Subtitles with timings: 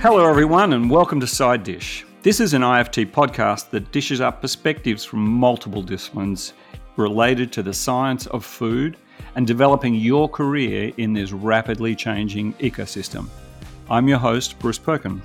[0.00, 2.06] Hello, everyone, and welcome to Side Dish.
[2.22, 6.52] This is an IFT podcast that dishes up perspectives from multiple disciplines
[6.94, 8.96] related to the science of food
[9.34, 13.26] and developing your career in this rapidly changing ecosystem.
[13.90, 15.20] I'm your host, Bruce Perkin.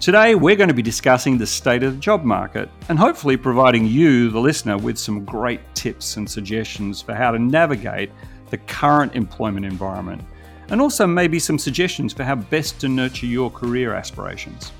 [0.00, 3.86] Today, we're going to be discussing the state of the job market and hopefully providing
[3.86, 8.10] you, the listener, with some great tips and suggestions for how to navigate
[8.50, 10.20] the current employment environment
[10.68, 14.72] and also maybe some suggestions for how best to nurture your career aspirations.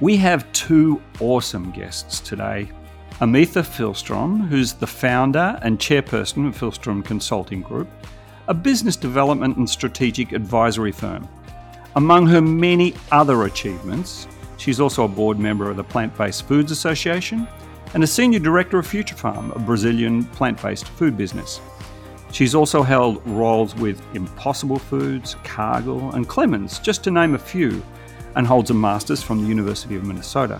[0.00, 2.70] We have two awesome guests today.
[3.20, 7.88] Armetha Pihlstrom, who's the founder and chairperson of Filstrom Consulting Group,
[8.48, 11.28] a business development and strategic advisory firm.
[11.94, 16.72] Among her many other achievements, she's also a board member of the Plant Based Foods
[16.72, 17.46] Association
[17.94, 21.60] and a senior director of Future Farm, a Brazilian plant based food business.
[22.32, 27.82] She's also held roles with Impossible Foods, Cargill, and Clemens, just to name a few,
[28.36, 30.58] and holds a master's from the University of Minnesota.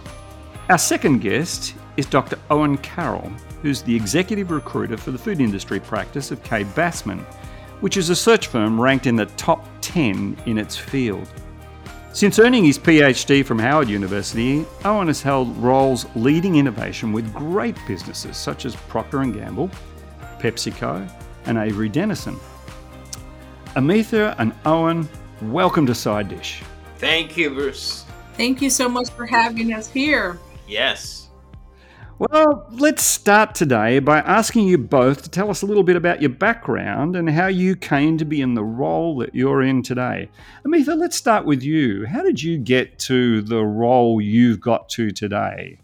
[0.68, 2.38] Our second guest is Dr.
[2.50, 7.20] Owen Carryl, who's the executive recruiter for the food industry practice of Kaye/Bassman,
[7.80, 11.26] which is a search firm ranked in the top 10 in its field.
[12.12, 17.76] Since earning his PhD from Howard University, Owen has held roles leading innovation with great
[17.88, 19.70] businesses such as Procter & Gamble,
[20.38, 21.10] PepsiCo,
[21.46, 22.38] and Avery Dennison.
[23.74, 25.08] Armetha and Owen,
[25.42, 26.62] welcome to Side Dish.
[26.98, 28.04] Thank you, Bruce.
[28.34, 30.38] Thank you so much for having us here.
[30.66, 31.28] Yes.
[32.18, 36.20] Well, let's start today by asking you both to tell us a little bit about
[36.20, 40.28] your background and how you came to be in the role that you're in today.
[40.64, 42.06] Armetha, let's start with you.
[42.06, 45.78] How did you get to the role you've got to today?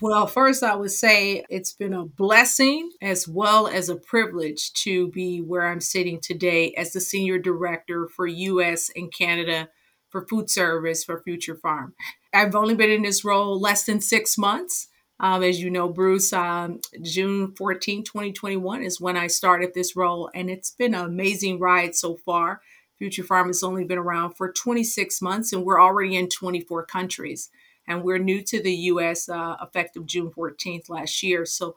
[0.00, 5.08] Well, first, I would say it's been a blessing as well as a privilege to
[5.08, 9.70] be where I'm sitting today as the Senior Director for US and Canada
[10.10, 11.94] for Food Service for Future Farm.
[12.34, 14.88] I've only been in this role less than six months.
[15.18, 20.30] Um, as you know, Bruce, um, June 14, 2021 is when I started this role,
[20.34, 22.60] and it's been an amazing ride so far.
[22.98, 27.50] Future Farm has only been around for 26 months, and we're already in 24 countries
[27.90, 31.44] and we're new to the US uh, effective June 14th last year.
[31.44, 31.74] So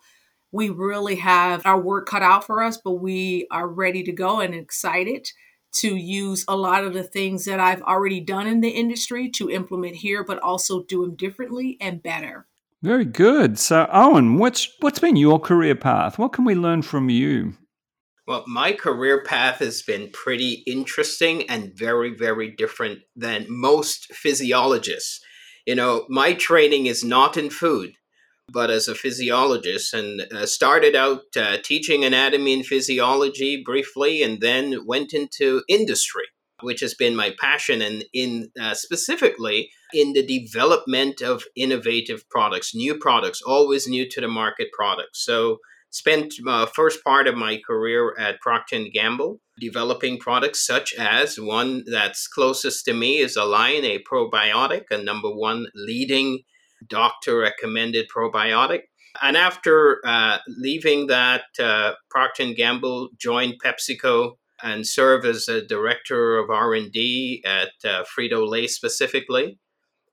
[0.51, 4.39] we really have our work cut out for us, but we are ready to go
[4.39, 5.31] and excited
[5.77, 9.49] to use a lot of the things that I've already done in the industry to
[9.49, 12.45] implement here, but also do them differently and better.
[12.83, 13.57] Very good.
[13.57, 16.19] So, Owen, what's what's been your career path?
[16.19, 17.55] What can we learn from you?
[18.27, 25.21] Well, my career path has been pretty interesting and very, very different than most physiologists
[25.65, 27.93] you know, my training is not in food,
[28.51, 34.41] but as a physiologist, and uh, started out uh, teaching anatomy and physiology briefly, and
[34.41, 36.25] then went into industry,
[36.61, 42.75] which has been my passion, and in uh, specifically in the development of innovative products,
[42.75, 45.23] new products, always new to the market products.
[45.23, 45.59] So
[45.91, 51.39] spent uh, first part of my career at procter & gamble developing products such as
[51.39, 56.39] one that's closest to me is Align, a probiotic, a number one leading
[56.87, 58.81] doctor recommended probiotic.
[59.21, 65.65] And after uh, leaving that, uh, Procter & Gamble joined PepsiCo and served as a
[65.65, 69.59] director of R&D at uh, Frito-Lay specifically.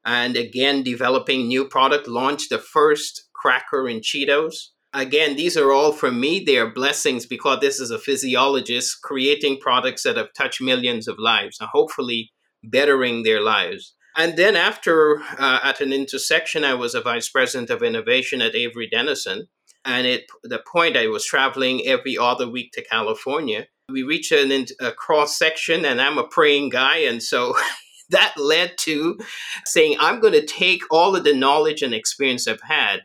[0.05, 5.93] And again, developing new product, launched the first cracker in Cheetos again, these are all
[5.93, 6.43] for me.
[6.45, 11.19] They are blessings because this is a physiologist creating products that have touched millions of
[11.19, 12.31] lives and hopefully
[12.63, 13.95] bettering their lives.
[14.17, 18.57] And then after, uh, at an intersection, I was a vice president of innovation at
[18.57, 19.47] Avery Dennison.
[19.85, 24.67] And at the point I was traveling every other week to California, we reached an,
[24.81, 26.99] a cross section, and I'm a praying guy.
[26.99, 27.55] And so
[28.11, 29.19] that led to
[29.65, 33.01] saying, I'm going to take all of the knowledge and experience I've had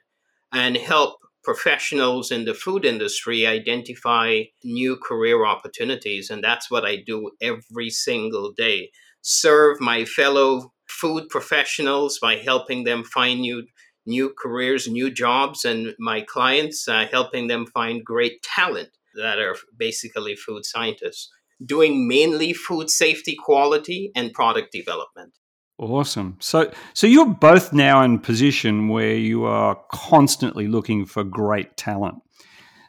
[0.51, 6.29] and help professionals in the food industry identify new career opportunities.
[6.29, 8.91] And that's what I do every single day.
[9.21, 13.65] Serve my fellow food professionals by helping them find new
[14.07, 19.55] new careers, new jobs, and my clients uh, helping them find great talent that are
[19.75, 21.31] basically food scientists,
[21.65, 25.33] doing mainly food safety, quality, and product development.
[25.77, 26.37] Awesome.
[26.39, 32.21] So, so you're both now in position where you are constantly looking for great talent.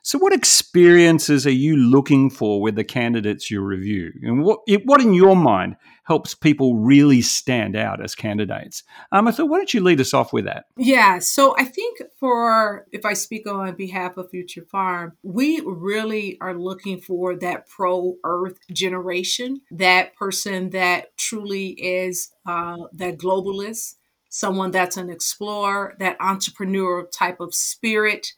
[0.07, 4.13] So, what experiences are you looking for with the candidates you review?
[4.23, 5.75] And what, what in your mind
[6.05, 8.85] helps people really stand out as candidates?
[9.11, 10.67] Um, so, why don't you lead us off with that?
[10.77, 11.19] Yeah.
[11.19, 16.55] So, I think for, if I speak on behalf of Future Farm, we really are
[16.55, 23.97] looking for that pro earth generation, that person that truly is uh, that globalist,
[24.29, 28.29] someone that's an explorer, that entrepreneurial type of spirit,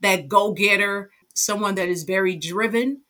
[0.00, 3.02] that go getter someone that is very driven,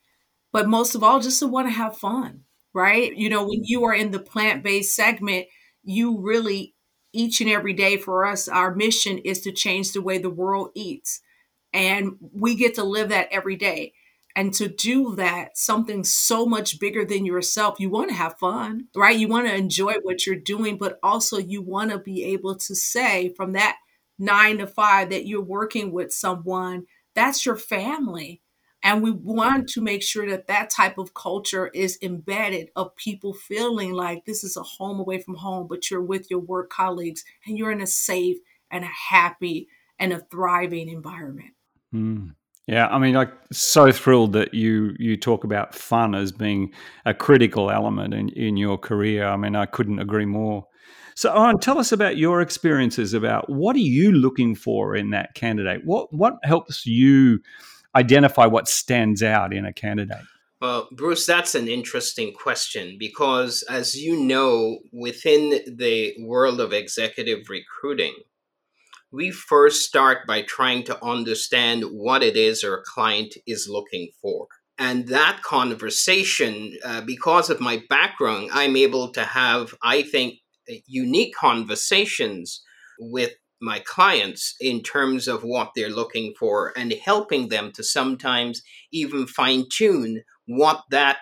[0.52, 2.43] but most of all, just to want to have fun,
[2.75, 3.14] right?
[3.14, 5.46] You know, when you are in the plant based segment,
[5.82, 6.75] you really,
[7.12, 10.70] each and every day for us, our mission is to change the way the world
[10.75, 11.20] eats.
[11.73, 13.93] And we get to live that every day.
[14.34, 18.88] And to do that, something so much bigger than yourself, you want to have fun,
[18.94, 19.19] right?
[19.19, 22.75] You want to enjoy what you're doing, but also you want to be able to
[22.75, 23.76] say from that
[24.19, 28.42] nine to five that you're working with someone that's your family.
[28.84, 33.34] And we want to make sure that that type of culture is embedded of people
[33.34, 37.24] feeling like this is a home away from home, but you're with your work colleagues
[37.46, 38.36] and you're in a safe
[38.70, 39.66] and a happy
[39.98, 41.54] and a thriving environment.
[41.92, 42.34] Mm.
[42.68, 46.72] Yeah, I mean, I'm so thrilled that you you talk about fun as being
[47.04, 49.24] a critical element in, in your career.
[49.24, 50.66] I mean, I couldn't agree more.
[51.16, 55.32] So, Owen, tell us about your experiences about what are you looking for in that
[55.34, 55.80] candidate?
[55.84, 57.40] What what helps you
[57.94, 60.24] identify what stands out in a candidate?
[60.60, 67.48] Well, Bruce, that's an interesting question because, as you know, within the world of executive
[67.48, 68.14] recruiting,
[69.10, 74.48] we first start by trying to understand what it is our client is looking for.
[74.78, 80.40] And that conversation, uh, because of my background, I'm able to have, I think,
[80.86, 82.62] unique conversations
[82.98, 88.62] with my clients in terms of what they're looking for and helping them to sometimes
[88.92, 91.18] even fine tune what that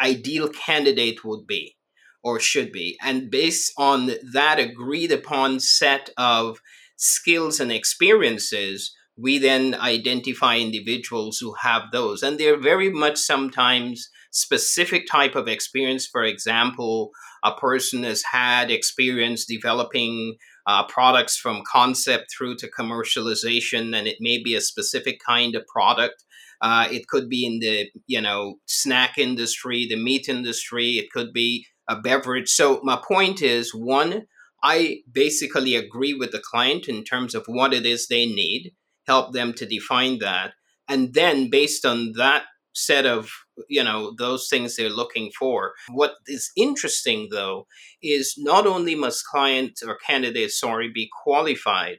[0.00, 1.76] ideal candidate would be
[2.22, 2.96] or should be.
[3.02, 6.60] And based on that agreed upon set of
[6.96, 12.22] skills and experiences, we then identify individuals who have those.
[12.22, 16.06] And they're very much sometimes specific type of experience.
[16.06, 17.10] For example,
[17.44, 20.36] a person has had experience developing
[20.66, 25.66] uh, products from concept through to commercialization, and it may be a specific kind of
[25.66, 26.24] product.
[26.60, 30.98] Uh, it could be in the you know snack industry, the meat industry.
[30.98, 32.50] It could be a beverage.
[32.50, 34.26] So my point is one.
[34.62, 38.72] I basically agree with the client in terms of what it is they need,
[39.06, 40.52] help them to define that.
[40.88, 43.30] And then, based on that set of
[43.68, 47.66] you know those things they're looking for what is interesting though
[48.02, 51.98] is not only must client or candidate sorry be qualified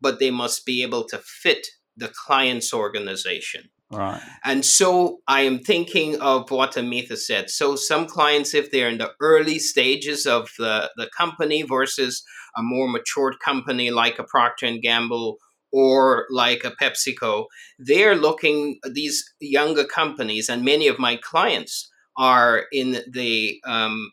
[0.00, 1.66] but they must be able to fit
[1.96, 4.22] the client's organization Right.
[4.44, 7.50] And so I am thinking of what Armetha said.
[7.50, 12.22] So some clients, if they're in the early stages of the, the company versus
[12.56, 15.38] a more matured company like a Procter and Gamble
[15.72, 17.46] or like a PepsiCo,
[17.78, 24.10] they're looking these younger companies, and many of my clients are in the um,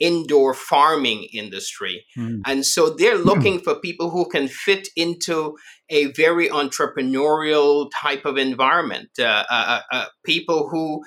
[0.00, 2.40] indoor farming industry, mm.
[2.46, 3.26] and so they're hmm.
[3.26, 3.64] looking mm.
[3.64, 5.56] for people who can fit into
[5.90, 9.10] a very entrepreneurial type of environment.
[9.18, 11.02] Uh, uh, uh, uh people who,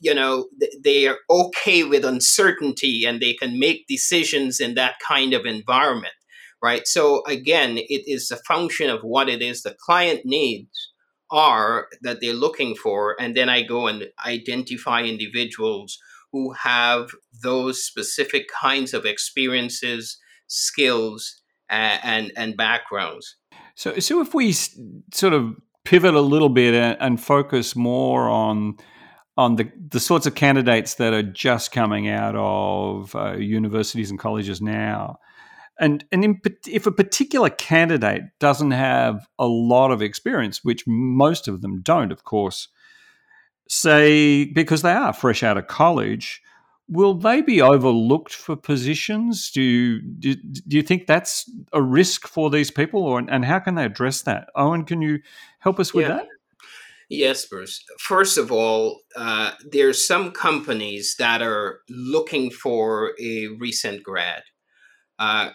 [0.00, 0.46] you know,
[0.82, 6.14] they are okay with uncertainty and they can make decisions in that kind of environment
[6.62, 6.86] right?
[6.86, 10.92] So again, it is a function of what it is the client needs
[11.30, 13.16] are that they're looking for.
[13.18, 15.98] And then I go and identify individuals
[16.30, 17.10] who have
[17.42, 23.36] those specific kinds of experiences, skills, and, and backgrounds.
[23.74, 25.54] So, so if we sort of
[25.84, 28.76] pivot a little bit and, and focus more on
[29.38, 34.18] on the, the sorts of candidates that are just coming out of uh, universities and
[34.18, 35.18] colleges now,
[35.82, 41.48] and and in, if a particular candidate doesn't have a lot of experience, which most
[41.48, 42.68] of them don't, of course,
[43.68, 46.40] say because they are fresh out of college,
[46.88, 49.50] will they be overlooked for positions?
[49.50, 53.58] Do you, do, do you think that's a risk for these people, or and how
[53.58, 54.48] can they address that?
[54.54, 55.18] Owen, can you
[55.58, 56.16] help us with yeah.
[56.16, 56.26] that?
[57.08, 57.84] Yes, Bruce.
[57.98, 64.44] First of all, uh, there's some companies that are looking for a recent grad.
[65.18, 65.50] Uh,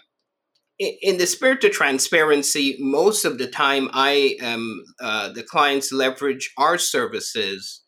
[0.78, 6.52] in the spirit of transparency, most of the time I am uh, the clients leverage
[6.56, 7.82] our services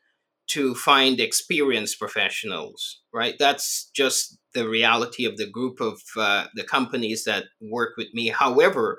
[0.50, 3.00] to find experienced professionals.
[3.12, 8.08] Right, that's just the reality of the group of uh, the companies that work with
[8.12, 8.28] me.
[8.28, 8.98] However,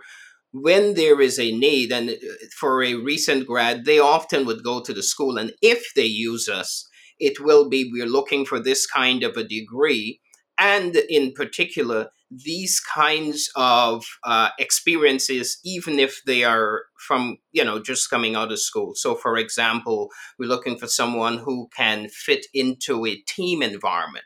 [0.54, 2.14] when there is a need, and uh,
[2.58, 6.48] for a recent grad, they often would go to the school, and if they use
[6.48, 6.88] us,
[7.20, 10.20] it will be we're looking for this kind of a degree.
[10.58, 17.82] And in particular, these kinds of uh, experiences, even if they are from, you know,
[17.82, 18.94] just coming out of school.
[18.96, 20.10] So, for example,
[20.40, 24.26] we're looking for someone who can fit into a team environment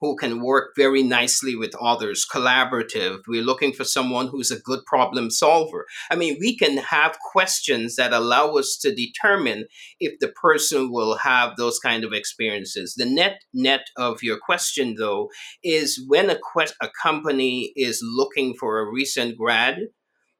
[0.00, 3.20] who can work very nicely with others, collaborative.
[3.26, 5.86] We're looking for someone who's a good problem solver.
[6.10, 9.66] I mean, we can have questions that allow us to determine
[10.00, 12.94] if the person will have those kind of experiences.
[12.96, 15.30] The net net of your question, though,
[15.62, 16.38] is when a,
[16.82, 19.78] a company is looking for a recent grad,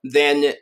[0.02, 0.54] then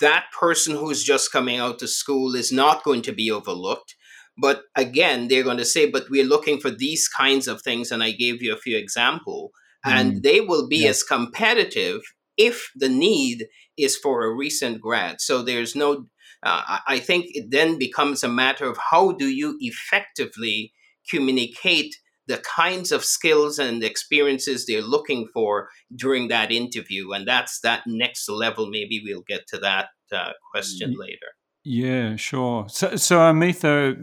[0.00, 3.94] that person who's just coming out of school is not going to be overlooked
[4.38, 7.90] but again, they're going to say, but we're looking for these kinds of things.
[7.90, 9.50] And I gave you a few examples.
[9.84, 10.22] And mm.
[10.22, 10.90] they will be yeah.
[10.90, 12.00] as competitive
[12.36, 15.20] if the need is for a recent grad.
[15.20, 16.06] So there's no,
[16.42, 20.72] uh, I think it then becomes a matter of how do you effectively
[21.10, 27.12] communicate the kinds of skills and experiences they're looking for during that interview.
[27.12, 28.68] And that's that next level.
[28.68, 30.98] Maybe we'll get to that uh, question mm.
[30.98, 31.37] later.
[31.68, 32.66] Yeah, sure.
[32.70, 33.94] So, so Armetha,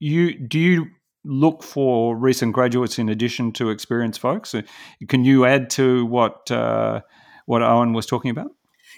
[0.00, 0.86] you do you
[1.24, 4.52] look for recent graduates in addition to experienced folks?
[4.52, 4.62] Uh,
[5.06, 7.02] can you add to what uh,
[7.46, 8.50] what Owen was talking about?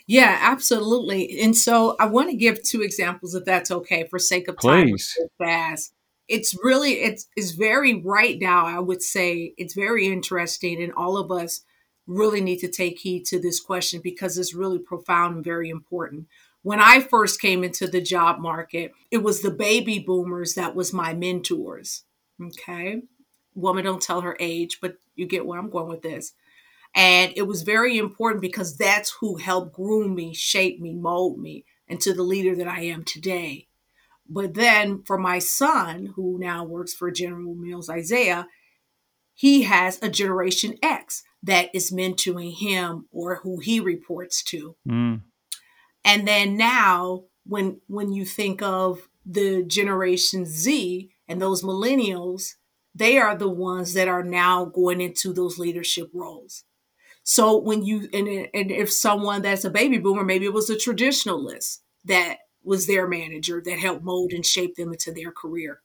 [0.07, 1.43] Yeah, absolutely.
[1.43, 4.89] And so I want to give two examples, if that's okay, for sake of time.
[4.89, 5.19] Please.
[5.37, 5.93] Fast.
[6.27, 8.65] It's really it's it's very right now.
[8.65, 11.61] I would say it's very interesting, and all of us
[12.07, 16.29] really need to take heed to this question because it's really profound and very important
[16.63, 20.93] when I first came into the job market, it was the baby boomers that was
[20.93, 22.05] my mentors.
[22.43, 23.03] Okay.
[23.55, 26.33] Woman don't tell her age, but you get where I'm going with this.
[26.95, 31.65] And it was very important because that's who helped groom me, shape me, mold me
[31.87, 33.69] into the leader that I am today.
[34.29, 38.47] But then for my son, who now works for General Mills Isaiah,
[39.35, 44.77] he has a Generation X that is mentoring him or who he reports to.
[44.89, 45.23] Mm.
[46.05, 52.55] And then now when when you think of the generation Z and those millennials,
[52.95, 56.65] they are the ones that are now going into those leadership roles.
[57.23, 60.77] So when you and, and if someone that's a baby boomer, maybe it was a
[60.77, 65.81] traditionalist that was their manager that helped mold and shape them into their career.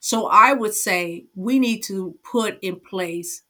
[0.00, 3.42] So I would say we need to put in place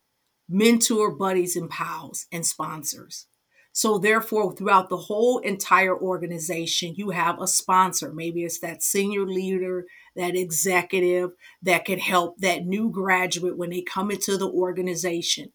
[0.48, 3.26] mentor buddies and pals and sponsors
[3.76, 8.10] so, therefore, throughout the whole entire organization, you have a sponsor.
[8.10, 9.84] Maybe it's that senior leader,
[10.16, 15.52] that executive that can help that new graduate when they come into the organization.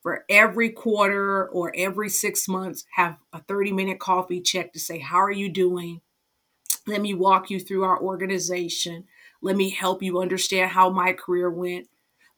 [0.00, 4.98] For every quarter or every six months, have a 30 minute coffee check to say,
[4.98, 6.00] How are you doing?
[6.86, 9.04] Let me walk you through our organization.
[9.42, 11.88] Let me help you understand how my career went.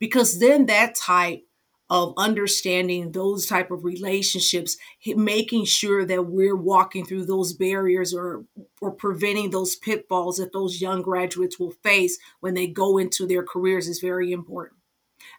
[0.01, 1.45] Because then that type
[1.91, 8.45] of understanding those type of relationships making sure that we're walking through those barriers or
[8.81, 13.43] or preventing those pitfalls that those young graduates will face when they go into their
[13.43, 14.79] careers is very important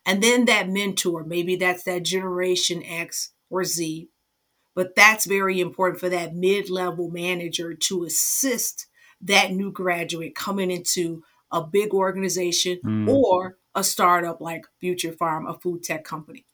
[0.05, 4.10] and then that mentor maybe that's that generation x or z
[4.75, 8.88] but that's very important for that mid-level manager to assist
[9.22, 13.08] that new graduate coming into a big organization mm.
[13.08, 16.46] or a startup like Future Farm, a food tech company.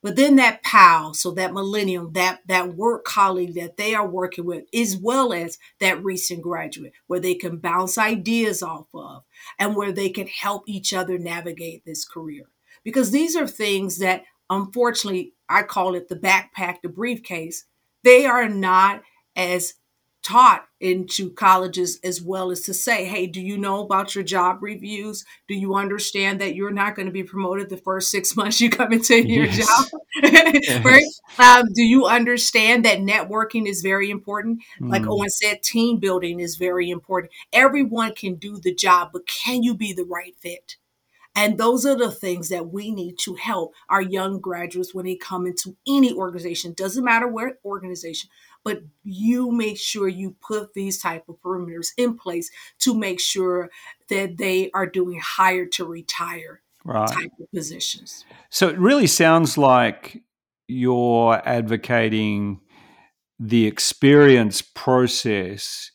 [0.00, 4.44] But then that pal, so that millennium, that that work colleague that they are working
[4.44, 9.24] with, as well as that recent graduate, where they can bounce ideas off of
[9.58, 12.44] and where they can help each other navigate this career.
[12.84, 17.64] Because these are things that unfortunately I call it the backpack, the briefcase.
[18.04, 19.02] They are not
[19.34, 19.74] as
[20.22, 24.58] taught into colleges as well as to say, hey, do you know about your job
[24.60, 25.24] reviews?
[25.48, 28.70] Do you understand that you're not going to be promoted the first six months you
[28.70, 29.66] come into your yes.
[29.66, 30.84] job?
[30.84, 31.04] right?
[31.38, 34.60] Um, do you understand that networking is very important?
[34.80, 34.90] Mm.
[34.90, 37.32] Like Owen said, team building is very important.
[37.52, 40.76] Everyone can do the job, but can you be the right fit?
[41.38, 45.14] And those are the things that we need to help our young graduates when they
[45.14, 46.72] come into any organization.
[46.72, 48.28] Doesn't matter what organization,
[48.64, 53.70] but you make sure you put these type of perimeters in place to make sure
[54.08, 57.08] that they are doing hire to retire right.
[57.08, 58.24] type of positions.
[58.50, 60.22] So it really sounds like
[60.66, 62.60] you're advocating
[63.38, 65.90] the experience process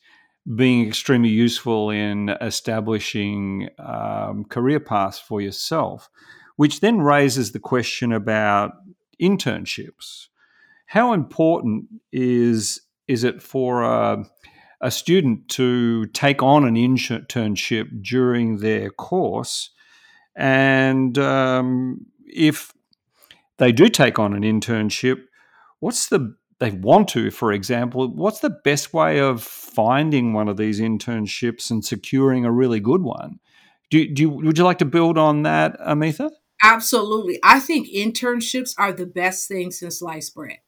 [0.56, 6.10] being extremely useful in establishing um, career paths for yourself,
[6.56, 8.72] which then raises the question about
[9.20, 10.28] internships
[10.86, 14.24] how important is is it for a,
[14.80, 19.70] a student to take on an internship during their course?
[20.36, 22.72] And um, if
[23.58, 25.22] they do take on an internship,
[25.80, 30.56] what's the they want to, for example, what's the best way of finding one of
[30.56, 33.40] these internships and securing a really good one?
[33.90, 36.30] Do, do you, would you like to build on that, Armetha?
[36.62, 37.38] Absolutely.
[37.42, 40.58] I think internships are the best thing since sliced bread.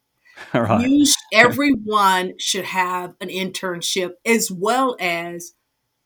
[0.55, 0.87] Right.
[0.87, 5.53] You, everyone should have an internship as well as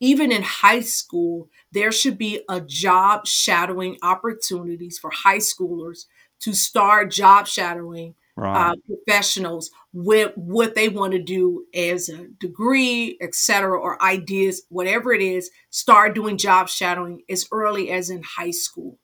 [0.01, 6.07] even in high school, there should be a job shadowing opportunities for high schoolers
[6.41, 8.71] to start job shadowing right.
[8.71, 15.13] uh, professionals with what they want to do as a degree, etc., or ideas, whatever
[15.13, 15.51] it is.
[15.69, 18.99] Start doing job shadowing as early as in high school,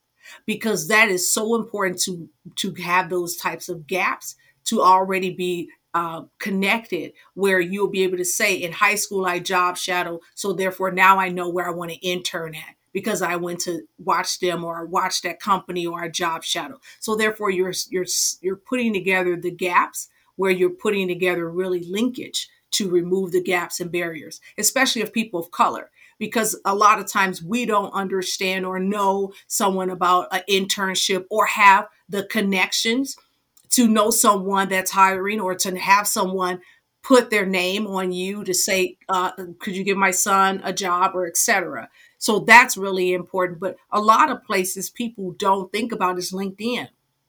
[0.46, 4.34] because that is so important to to have those types of gaps
[4.66, 9.38] to already be uh, connected where you'll be able to say in high school I
[9.38, 13.36] job shadow so therefore now I know where I want to intern at because I
[13.36, 16.80] went to watch them or watch that company or a job shadow.
[16.98, 18.06] So therefore, you're you're
[18.40, 23.80] you're putting together the gaps where you're putting together really linkage to remove the gaps
[23.80, 25.90] and barriers, especially of people of color.
[26.18, 31.44] Because a lot of times we don't understand or know someone about an internship or
[31.44, 33.18] have the connections
[33.70, 36.60] to know someone that's hiring or to have someone
[37.02, 39.30] put their name on you to say, uh,
[39.60, 41.88] could you give my son a job or etc.
[42.18, 43.60] So that's really important.
[43.60, 46.88] But a lot of places people don't think about is LinkedIn.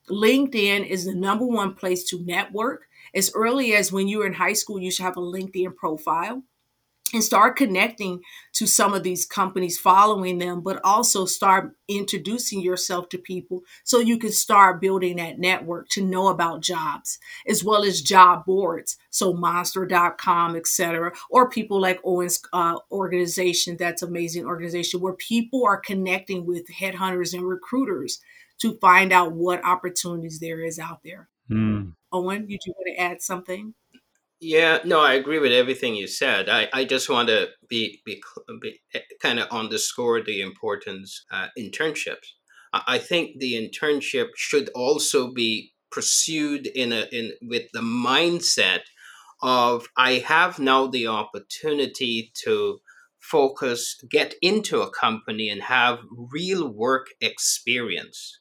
[0.09, 2.87] LinkedIn is the number one place to network.
[3.13, 6.43] As early as when you were in high school, you should have a LinkedIn profile
[7.13, 8.21] and start connecting
[8.53, 13.99] to some of these companies, following them, but also start introducing yourself to people so
[13.99, 18.97] you can start building that network to know about jobs as well as job boards.
[19.09, 25.77] So monster.com, etc., or people like Owen's uh, organization, that's amazing organization where people are
[25.77, 28.19] connecting with headhunters and recruiters
[28.59, 31.29] to find out what opportunities there is out there.
[31.49, 31.93] Mm.
[32.11, 33.73] Owen, did you want to add something?
[34.39, 36.47] Yeah, no, I agree with everything you said.
[36.47, 38.21] I, I just want to be, be,
[38.61, 42.33] be eh, kind of underscore the importance uh, internships.
[42.73, 48.81] I think the internship should also be pursued in a in with the mindset
[49.41, 52.79] of I have now the opportunity to
[53.19, 58.39] focus, get into a company and have real work experience.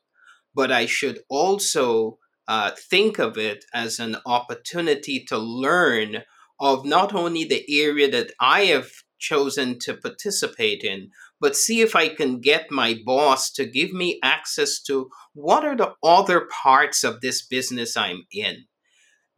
[0.55, 6.23] But I should also uh, think of it as an opportunity to learn
[6.61, 11.95] of not only the area that I have chosen to participate in, but see if
[11.95, 17.05] I can get my boss to give me access to what are the other parts
[17.05, 18.65] of this business I'm in.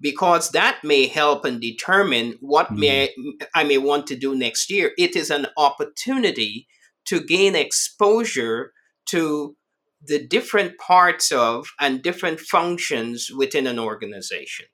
[0.01, 2.79] Because that may help and determine what mm.
[2.79, 3.15] may
[3.53, 4.93] I may want to do next year.
[4.97, 6.69] It is an opportunity
[7.07, 8.73] to gain exposure
[9.07, 9.57] to
[10.01, 14.67] the different parts of and different functions within an organization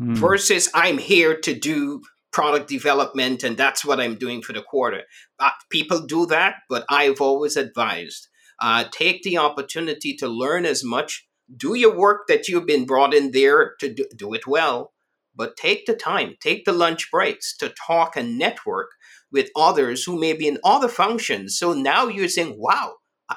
[0.00, 0.16] mm.
[0.16, 5.02] versus I'm here to do product development and that's what I'm doing for the quarter.
[5.38, 8.28] Uh, people do that, but I've always advised
[8.62, 13.12] uh, take the opportunity to learn as much, do your work that you've been brought
[13.12, 14.92] in there to do, do it well,
[15.34, 18.90] but take the time, take the lunch breaks to talk and network
[19.32, 21.58] with others who may be in other functions.
[21.58, 22.94] So now you're saying, wow,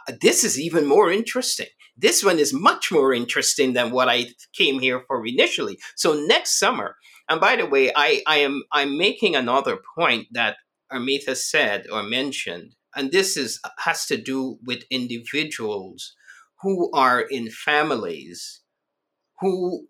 [0.08, 1.68] Uh, this is even more interesting.
[1.98, 5.78] This one is much more interesting than what I came here for initially.
[5.96, 6.96] So next summer,
[7.30, 10.58] and by the way, I, I am I'm making another point that
[10.92, 16.14] Armetha said or mentioned, and this is has to do with individuals
[16.62, 18.62] who are in families
[19.40, 19.88] who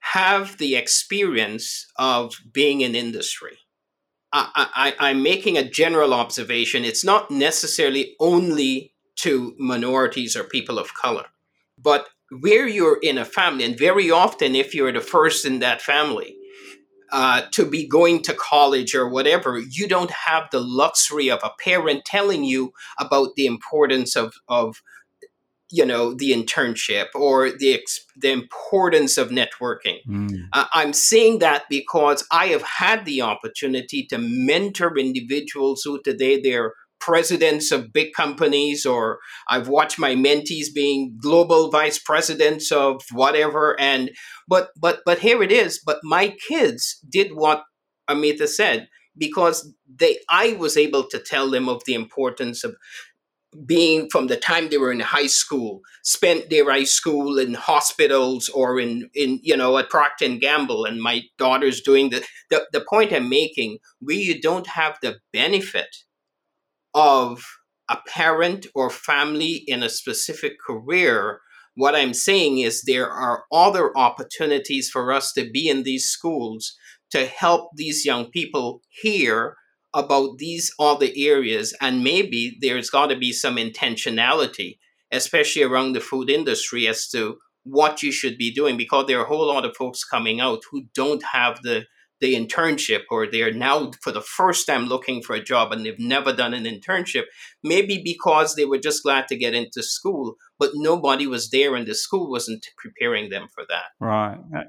[0.00, 3.58] have the experience of being in industry.
[4.32, 6.84] I, I, I'm making a general observation.
[6.84, 11.26] It's not necessarily only to minorities or people of color.
[11.78, 12.08] But
[12.40, 16.36] where you're in a family, and very often, if you're the first in that family
[17.12, 21.50] uh, to be going to college or whatever, you don't have the luxury of a
[21.62, 24.82] parent telling you about the importance of, of
[25.70, 27.80] you know the internship or the
[28.16, 29.98] the importance of networking.
[30.06, 30.48] Mm.
[30.52, 36.40] Uh, I'm saying that because I have had the opportunity to mentor individuals who today
[36.40, 36.74] they're
[37.04, 43.78] presidents of big companies, or I've watched my mentees being global vice presidents of whatever.
[43.78, 44.10] And
[44.48, 45.80] but but but here it is.
[45.84, 47.64] But my kids did what
[48.08, 52.74] Armetha said because they I was able to tell them of the importance of
[53.66, 58.48] being from the time they were in high school, spent their high school in hospitals
[58.48, 62.66] or in, in you know, at Procter and Gamble, and my daughter's doing the, the,
[62.72, 65.98] the point I'm making, where you don't have the benefit
[66.94, 67.42] of
[67.88, 71.40] a parent or family in a specific career,
[71.74, 76.76] what I'm saying is there are other opportunities for us to be in these schools
[77.10, 79.56] to help these young people hear
[79.94, 81.74] about these other areas.
[81.80, 84.78] And maybe there's got to be some intentionality,
[85.12, 89.24] especially around the food industry, as to what you should be doing, because there are
[89.24, 91.84] a whole lot of folks coming out who don't have the
[92.20, 95.98] the internship or they're now for the first time looking for a job and they've
[95.98, 97.24] never done an internship,
[97.62, 101.86] maybe because they were just glad to get into school, but nobody was there and
[101.86, 103.86] the school wasn't preparing them for that.
[104.00, 104.38] Right.
[104.56, 104.62] Uh,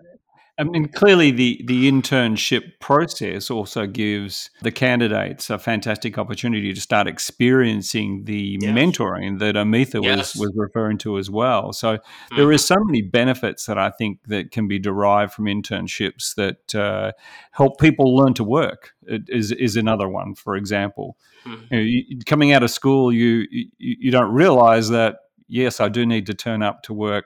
[0.58, 6.80] I mean, clearly, the, the internship process also gives the candidates a fantastic opportunity to
[6.80, 8.72] start experiencing the yes.
[8.72, 10.34] mentoring that Armetha yes.
[10.34, 11.74] was, was referring to as well.
[11.74, 12.38] So mm-hmm.
[12.38, 16.74] there is so many benefits that I think that can be derived from internships that
[16.74, 17.12] uh,
[17.52, 18.94] help people learn to work.
[19.08, 21.18] Is is another one, for example.
[21.46, 21.74] Mm-hmm.
[21.74, 25.90] You know, you, coming out of school, you, you you don't realize that yes, I
[25.90, 27.26] do need to turn up to work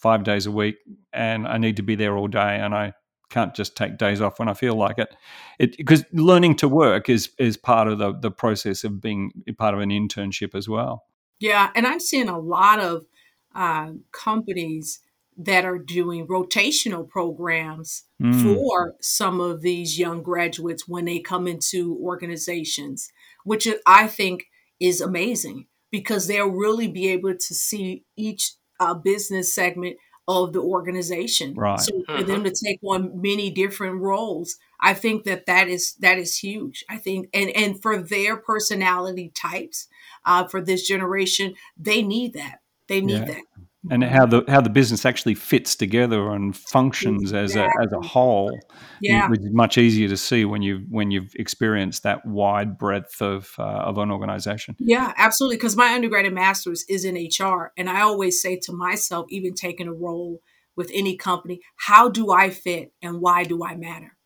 [0.00, 0.76] five days a week
[1.12, 2.94] and I need to be there all day and I
[3.28, 5.14] can't just take days off when I feel like it.
[5.58, 9.74] it because learning to work is is part of the the process of being part
[9.74, 11.04] of an internship as well.
[11.38, 13.06] Yeah, and I'm seeing a lot of
[13.54, 15.00] uh, companies
[15.36, 18.42] that are doing rotational programs mm.
[18.42, 23.10] for some of these young graduates when they come into organizations,
[23.44, 24.46] which I think
[24.78, 30.60] is amazing because they'll really be able to see each uh, business segment of the
[30.60, 31.54] organization.
[31.54, 31.80] Right.
[31.80, 36.18] So for them to take on many different roles, I think that that is that
[36.18, 36.84] is huge.
[36.88, 39.88] I think, and and for their personality types,
[40.24, 42.60] uh, for this generation, they need that.
[42.88, 43.24] They need yeah.
[43.24, 43.42] that
[43.88, 47.44] and how the how the business actually fits together and functions exactly.
[47.44, 48.58] as a as a whole
[49.00, 49.28] yeah.
[49.28, 53.54] which is much easier to see when you when you've experienced that wide breadth of
[53.58, 57.88] uh, of an organization yeah absolutely because my undergrad and master's is in hr and
[57.88, 60.40] i always say to myself even taking a role
[60.76, 64.16] with any company how do i fit and why do i matter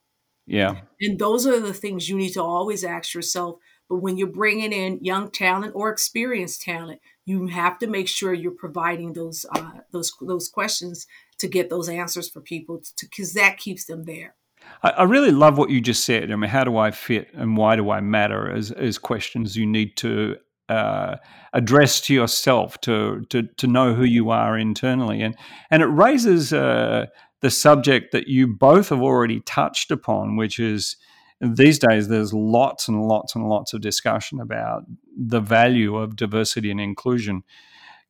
[0.47, 3.57] yeah and those are the things you need to always ask yourself
[3.89, 8.33] but when you're bringing in young talent or experienced talent you have to make sure
[8.33, 11.07] you're providing those uh, those those questions
[11.39, 14.35] to get those answers for people because that keeps them there.
[14.83, 16.31] I, I, really love what you just said.
[16.31, 19.67] I mean, how do I fit and why do I matter as as questions you
[19.67, 20.37] need to
[20.69, 21.17] uh,
[21.53, 25.37] address to yourself to, to to know who you are internally, and
[25.71, 27.07] and it raises uh,
[27.41, 30.97] the subject that you both have already touched upon, which is
[31.41, 34.85] these days there's lots and lots and lots of discussion about
[35.17, 37.43] the value of diversity and inclusion.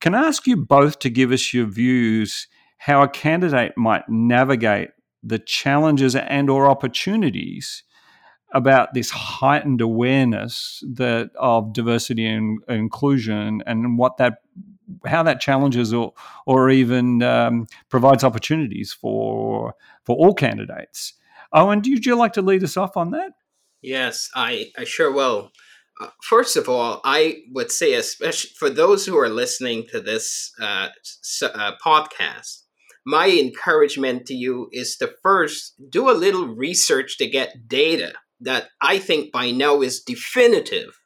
[0.01, 4.91] Can I ask you both to give us your views how a candidate might navigate
[5.23, 7.83] the challenges and or opportunities
[8.53, 14.43] about this heightened awareness that of diversity and inclusion and what that
[15.07, 16.13] how that challenges or
[16.47, 21.15] or even um, provides opportunities for for all candidates
[21.55, 23.33] Owen, do you like to lead us off on that?
[23.81, 25.53] Yes, I, I sure will.
[26.01, 30.51] Uh, first of all, I would say, especially for those who are listening to this
[30.61, 30.89] uh,
[31.43, 32.63] uh, podcast,
[33.07, 38.69] my encouragement to you is to first do a little research to get data that
[38.81, 40.99] I think by now is definitive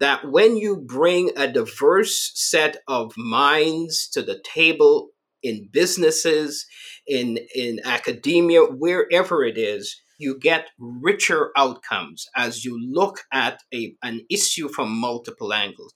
[0.00, 5.10] that when you bring a diverse set of minds to the table
[5.42, 6.66] in businesses,
[7.06, 13.94] in in academia, wherever it is, you get richer outcomes as you look at a,
[14.02, 15.94] an issue from multiple angles.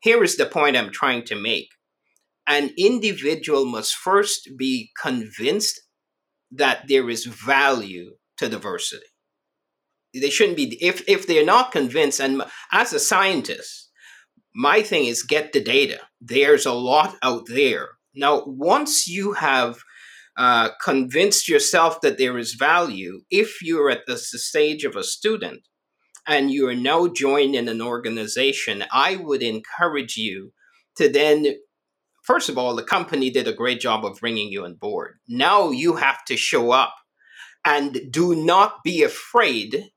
[0.00, 1.68] Here is the point I'm trying to make.
[2.46, 5.80] An individual must first be convinced
[6.52, 9.06] that there is value to diversity.
[10.14, 13.90] They shouldn't be, if, if they're not convinced, and as a scientist,
[14.54, 15.98] my thing is get the data.
[16.20, 17.88] There's a lot out there.
[18.16, 19.78] Now, once you have
[20.36, 25.68] uh, convinced yourself that there is value, if you're at the stage of a student
[26.26, 30.52] and you are now joined in an organization, I would encourage you
[30.96, 31.56] to then,
[32.24, 35.18] first of all, the company did a great job of bringing you on board.
[35.28, 36.94] Now you have to show up
[37.64, 39.90] and do not be afraid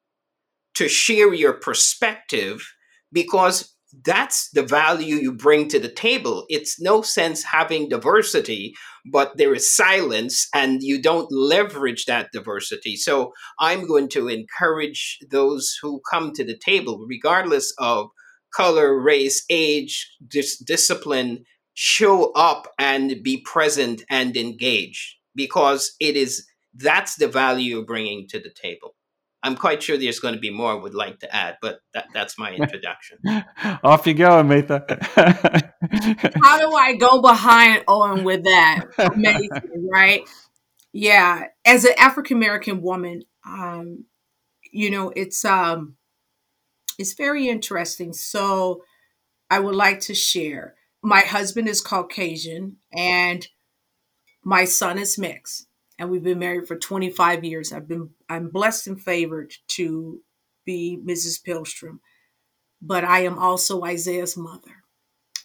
[0.76, 2.66] to share your perspective
[3.12, 3.76] because
[4.06, 6.46] that's the value you bring to the table.
[6.50, 8.74] It's no sense having diversity,
[9.12, 12.96] but there is silence and you don't leverage that diversity.
[12.96, 18.10] So I'm going to encourage those who come to the table, regardless of
[18.54, 26.46] color, race, age, dis- discipline show up and be present and engage because it is
[26.76, 28.96] that's the value you're bringing to the table.
[29.42, 32.08] I'm quite sure there's going to be more I would like to add, but that,
[32.14, 33.20] that's my introduction.
[33.84, 34.86] Off you go, Armetha.
[36.44, 38.86] How do I go behind Owen with that?
[38.98, 40.22] Amazing, right?
[40.92, 44.06] Yeah, as an African American woman, um,
[44.72, 45.96] you know, it's um,
[46.98, 48.12] it's very interesting.
[48.14, 48.84] So,
[49.50, 50.76] I would like to share.
[51.02, 53.48] My husband is Caucasian, and
[54.44, 57.74] my son is mixed and we've been married for 25 years.
[57.74, 60.22] I've been I'm blessed and favored to
[60.66, 61.44] be Mrs.
[61.44, 62.00] Pihlstrom,
[62.82, 64.84] but I am also Isaiah's mother.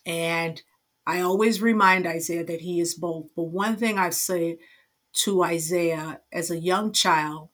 [0.04, 0.62] And
[1.06, 3.30] I always remind Isaiah that he is both.
[3.34, 4.56] But one thing I've said
[5.24, 7.48] to Isaiah as a young child,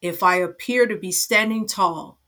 [0.00, 2.20] if I appear to be standing tall,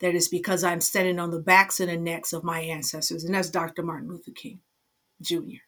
[0.00, 3.24] that is because I'm standing on the backs and the necks of my ancestors.
[3.24, 3.82] And that's Dr.
[3.82, 4.60] Martin Luther King
[5.20, 5.67] Jr.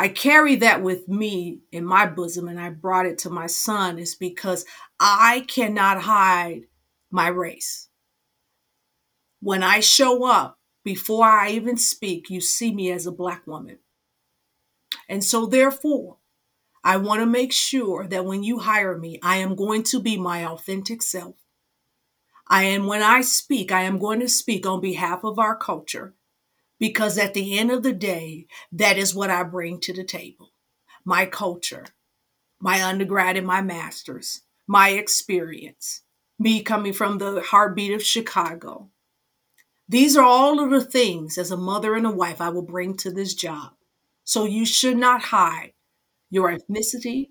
[0.00, 3.98] I carry that with me in my bosom and I brought it to my son
[3.98, 4.64] is because
[4.98, 6.62] I cannot hide
[7.10, 7.90] my race.
[9.40, 13.80] When I show up, before I even speak, you see me as a black woman.
[15.06, 16.16] And so, therefore,
[16.82, 20.16] I want to make sure that when you hire me, I am going to be
[20.16, 21.36] my authentic self.
[22.48, 26.14] I am, when I speak, I am going to speak on behalf of our culture
[26.80, 30.50] because at the end of the day, that is what I bring to the table
[31.04, 31.86] my culture,
[32.60, 36.02] my undergrad and my master's, my experience,
[36.38, 38.90] me coming from the heartbeat of Chicago.
[39.88, 42.96] These are all of the things as a mother and a wife I will bring
[42.98, 43.72] to this job.
[44.24, 45.72] So you should not hide
[46.30, 47.30] your ethnicity.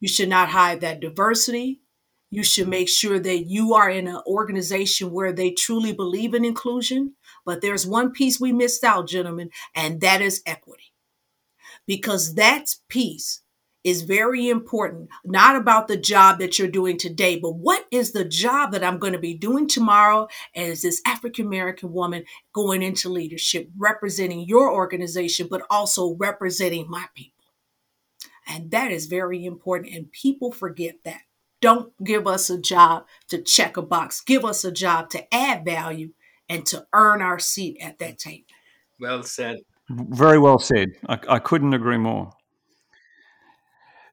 [0.00, 1.82] You should not hide that diversity.
[2.30, 6.44] You should make sure that you are in an organization where they truly believe in
[6.44, 7.14] inclusion.
[7.44, 10.92] But there's one piece we missed out, gentlemen, and that is equity.
[11.86, 13.42] Because that piece
[13.82, 18.26] is very important, not about the job that you're doing today, but what is the
[18.26, 23.08] job that I'm going to be doing tomorrow as this African American woman going into
[23.08, 27.46] leadership, representing your organization, but also representing my people.
[28.46, 31.22] And that is very important, and people forget that.
[31.60, 34.20] Don't give us a job to check a box.
[34.20, 36.10] Give us a job to add value
[36.48, 38.44] and to earn our seat at that table.
[38.98, 39.58] Well said.
[39.90, 40.90] Very well said.
[41.08, 42.32] I, I couldn't agree more.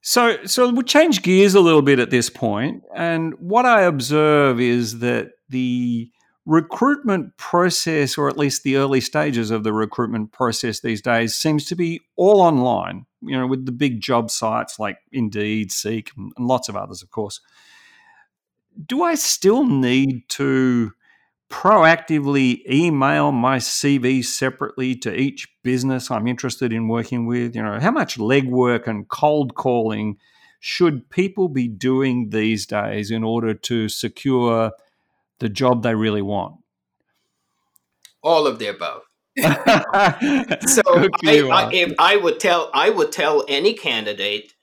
[0.02, 4.62] So, so we'll change gears a little bit at this point, and what I observe
[4.62, 6.10] is that the
[6.48, 11.66] recruitment process, or at least the early stages of the recruitment process these days, seems
[11.66, 13.06] to be all online.
[13.22, 17.12] You know, with the big job sites like Indeed, Seek, and lots of others, of
[17.12, 17.42] course.
[18.86, 20.94] Do I still need to
[21.50, 27.56] proactively email my CV separately to each business I'm interested in working with?
[27.56, 30.18] You know, how much legwork and cold calling
[30.62, 34.72] should people be doing these days in order to secure
[35.40, 36.56] the job they really want?
[38.24, 39.04] All of the above.
[39.38, 44.54] so I, I, if I would tell I would tell any candidate,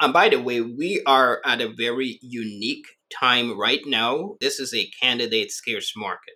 [0.00, 4.34] and by the way, we are at a very unique time right now.
[4.40, 6.34] This is a candidate scarce market.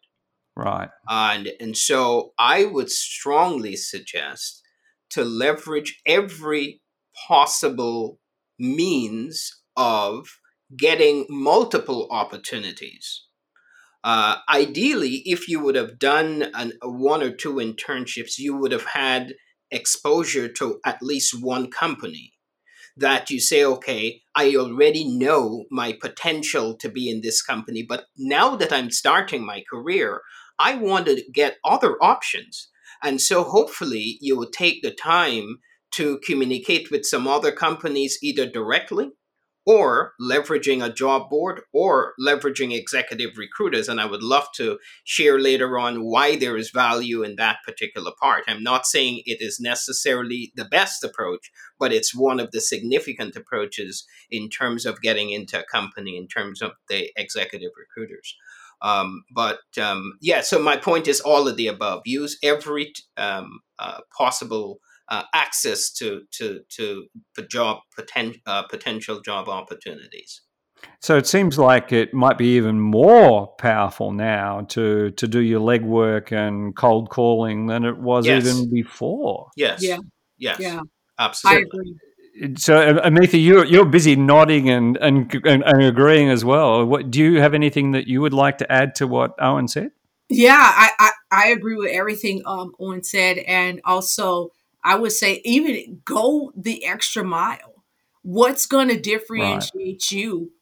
[0.57, 0.89] Right.
[1.09, 4.63] And and so I would strongly suggest
[5.11, 6.81] to leverage every
[7.27, 8.21] possible
[8.59, 10.29] means of
[10.77, 13.25] getting multiple opportunities
[14.03, 18.87] uh, ideally, if you would have done an, one or two internships, you would have
[18.87, 19.35] had
[19.71, 22.33] exposure to at least one company
[22.97, 28.07] that you say, okay, I already know my potential to be in this company, but
[28.17, 30.23] now that I'm starting my career,
[30.59, 32.69] I want to get other options.
[33.03, 35.59] And so hopefully you will take the time
[35.93, 39.11] to communicate with some other companies either directly
[39.71, 43.89] or leveraging a job board or leveraging executive recruiters.
[43.89, 48.11] And I would love to share later on why there is value in that particular
[48.21, 48.43] part.
[48.49, 53.37] I'm not saying it is necessarily the best approach, but it's one of the significant
[53.37, 58.37] approaches in terms of getting into a company, in terms of the executive recruiters.
[58.83, 62.03] Um, but um, yeah, so my point is all of the above.
[62.07, 64.81] Use every um, uh, possible
[65.11, 67.07] uh, access to to to
[67.49, 70.43] job poten- uh, potential job opportunities.
[71.01, 75.61] So it seems like it might be even more powerful now to to do your
[75.61, 78.47] legwork and cold calling than it was yes.
[78.47, 79.51] even before.
[79.57, 79.83] Yes.
[79.83, 79.99] Yeah.
[80.39, 80.59] Yes.
[80.61, 80.81] Yeah.
[81.19, 81.63] Absolutely.
[81.63, 81.97] I agree.
[82.57, 86.85] So, Amitha, you're you're busy nodding and, and and, and agreeing as well.
[86.87, 89.91] What do you have anything that you would like to add to what Owen said?
[90.31, 93.39] Yeah, I, I, I agree with everything um, Owen said.
[93.39, 97.85] And also, I would say, even go the extra mile.
[98.23, 100.13] What's going to differentiate right.
[100.13, 100.53] you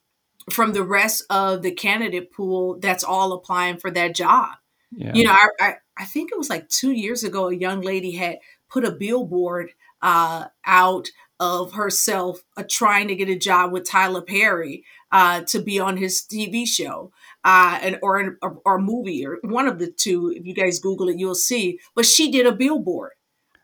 [0.51, 4.51] from the rest of the candidate pool that's all applying for that job?
[4.91, 5.13] Yeah.
[5.15, 8.13] You know, I, I, I think it was like two years ago, a young lady
[8.13, 11.09] had put a billboard uh, out
[11.41, 15.97] of herself uh, trying to get a job with Tyler Perry uh, to be on
[15.97, 17.13] his TV show
[17.45, 20.33] uh, and or, or or movie or one of the two.
[20.35, 21.79] If you guys Google it, you'll see.
[21.95, 23.13] But she did a billboard,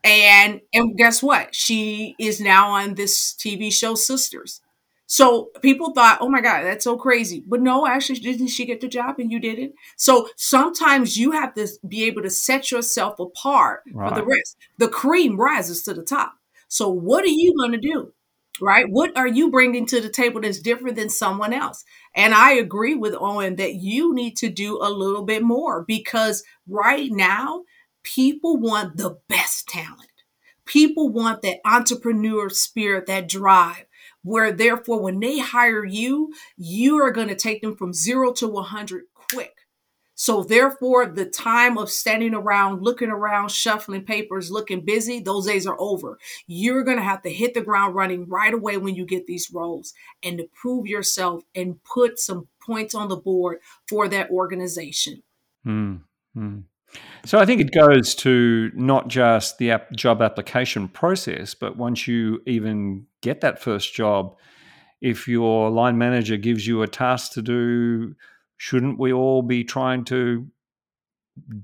[0.05, 1.53] and and guess what?
[1.55, 4.61] She is now on this TV show Sistas.
[5.07, 7.43] So people thought, oh my God, that's so crazy.
[7.45, 9.73] But no, actually, didn't she get the job and you didn't?
[9.97, 14.09] So sometimes you have to be able to set yourself apart right.
[14.09, 14.57] for the rest.
[14.77, 16.33] The cream rises to the top.
[16.67, 18.13] So what are you going to do?
[18.61, 18.85] Right?
[18.87, 21.83] What are you bringing to the table that's different than someone else?
[22.15, 26.43] And I agree with Owen that you need to do a little bit more because
[26.67, 27.63] right now,
[28.05, 30.11] people want the best talent.
[30.65, 33.85] People want that entrepreneur spirit, that drive
[34.25, 38.47] where therefore when they hire you, you are going to take them from zero to
[38.47, 39.53] 100 quick.
[40.15, 45.67] So therefore, the time of standing around, looking around, shuffling papers, looking busy, those days
[45.67, 46.17] are over.
[46.47, 49.51] You're going to have to hit the ground running right away when you get these
[49.53, 55.21] roles and to prove yourself and put some points on the board for that organization.
[55.67, 56.59] Mm-hmm.
[57.25, 62.41] So I think it goes to not just the job application process, but once you
[62.45, 64.35] even get that first job,
[65.01, 68.15] if your line manager gives you a task to do,
[68.57, 70.47] shouldn't we all be trying to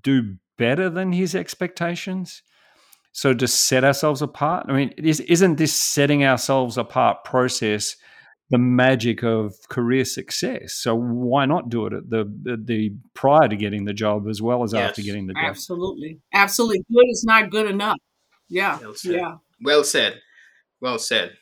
[0.02, 2.42] do better than his expectations?
[3.14, 7.98] So to set ourselves apart, I mean, isn't this setting ourselves apart process
[8.52, 10.74] the magic of career success.
[10.74, 14.42] So why not do it at the the, the prior to getting the job as
[14.42, 15.46] well as yes, after getting the job?
[15.46, 16.84] Absolutely, absolutely.
[16.92, 17.98] Good is not good enough.
[18.50, 19.36] Yeah, well yeah.
[19.64, 20.22] Well said.
[20.82, 21.38] Well said.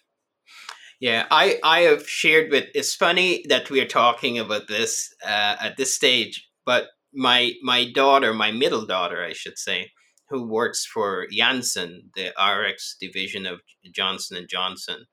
[1.00, 2.66] Yeah, I I have shared with.
[2.76, 7.90] It's funny that we are talking about this uh, at this stage, but my my
[7.92, 9.92] daughter, my middle daughter, I should say,
[10.30, 13.62] who works for Janssen, the RX division of
[13.96, 15.06] Johnson and Johnson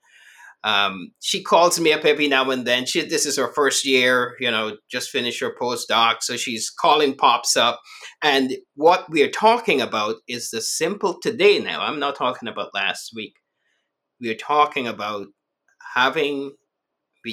[0.66, 2.86] um, she calls me up every now and then.
[2.86, 7.14] She this is her first year, you know, just finished her postdoc, so she's calling
[7.14, 7.80] pops up,
[8.20, 11.60] and what we're talking about is the simple today.
[11.60, 13.34] Now, I'm not talking about last week.
[14.20, 15.28] We're talking about
[15.94, 16.56] having.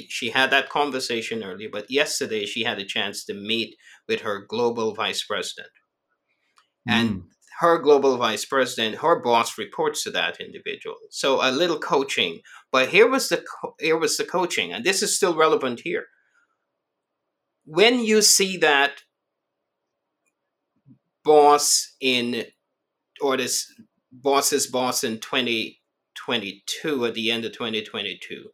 [0.08, 3.74] She had that conversation earlier, but yesterday she had a chance to meet
[4.08, 5.72] with her global vice president,
[6.88, 6.92] mm.
[6.92, 7.22] and
[7.60, 10.96] her global vice president, her boss reports to that individual.
[11.10, 12.40] So a little coaching,
[12.72, 13.44] but here was the
[13.78, 16.06] here was the coaching, and this is still relevant here.
[17.64, 19.02] When you see that
[21.24, 22.44] boss in
[23.20, 23.72] or this
[24.12, 28.50] boss's boss in 2022 at the end of 2022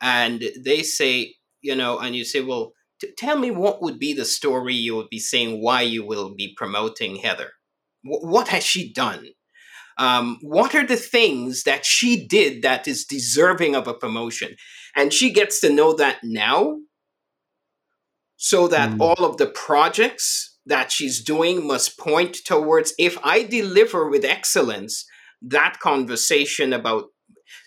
[0.00, 4.12] and they say you know and you say well t- tell me what would be
[4.12, 7.50] the story you would be saying why you will be promoting heather
[8.08, 9.28] what has she done?
[9.98, 14.54] Um, what are the things that she did that is deserving of a promotion?
[14.94, 16.78] And she gets to know that now
[18.36, 19.00] so that mm.
[19.00, 25.04] all of the projects that she's doing must point towards if I deliver with excellence,
[25.42, 27.06] that conversation about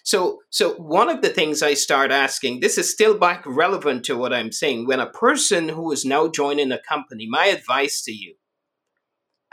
[0.03, 4.17] so so one of the things I start asking, this is still back relevant to
[4.17, 4.87] what I'm saying.
[4.87, 8.35] When a person who is now joining a company, my advice to you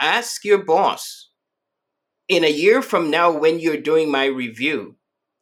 [0.00, 1.30] ask your boss
[2.28, 4.96] in a year from now when you're doing my review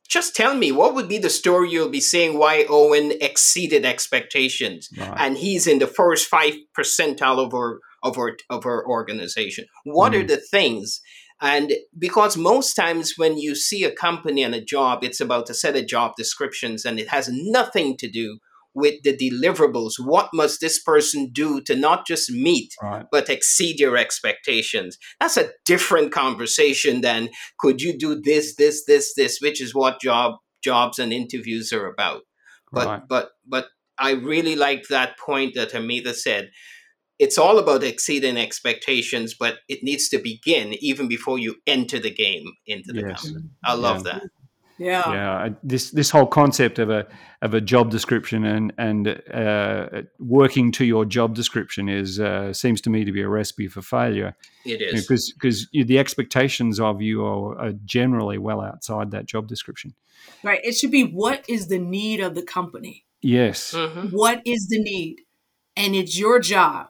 [0.08, 4.88] just tell me what would be the story you'll be saying why owen exceeded expectations
[4.96, 5.14] right.
[5.18, 10.12] and he's in the first five percentile of our of our of our organization what
[10.12, 10.22] mm.
[10.22, 11.00] are the things
[11.40, 15.54] and because most times when you see a company and a job it's about a
[15.54, 18.38] set of job descriptions and it has nothing to do
[18.76, 19.94] with the deliverables.
[19.98, 23.06] What must this person do to not just meet, right.
[23.10, 24.98] but exceed your expectations?
[25.18, 30.00] That's a different conversation than could you do this, this, this, this, which is what
[30.00, 32.22] job jobs and interviews are about.
[32.70, 33.02] But right.
[33.08, 33.66] but but
[33.98, 36.50] I really like that point that Armetha said.
[37.18, 42.10] It's all about exceeding expectations, but it needs to begin even before you enter the
[42.10, 43.22] game into the yes.
[43.22, 43.48] company.
[43.64, 44.12] I love yeah.
[44.12, 44.22] that.
[44.78, 45.48] Yeah, yeah.
[45.62, 47.06] This this whole concept of a
[47.40, 52.80] of a job description and and uh, working to your job description is uh, seems
[52.82, 54.36] to me to be a recipe for failure.
[54.64, 59.48] It is because because the expectations of you are, are, generally well outside that job
[59.48, 59.94] description.
[60.42, 60.60] Right.
[60.62, 63.04] It should be what is the need of the company.
[63.22, 63.72] Yes.
[63.72, 64.08] Mm-hmm.
[64.08, 65.22] What is the need,
[65.76, 66.88] and it's your job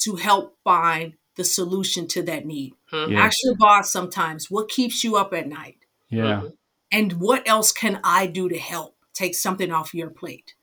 [0.00, 2.74] to help find the solution to that need.
[2.92, 3.12] Mhm.
[3.12, 3.20] Yeah.
[3.20, 5.76] Ask your boss sometimes what keeps you up at night
[6.08, 6.40] Yeah.
[6.42, 6.52] Mhm.
[6.96, 10.54] And what else can I do to help take something off your plate?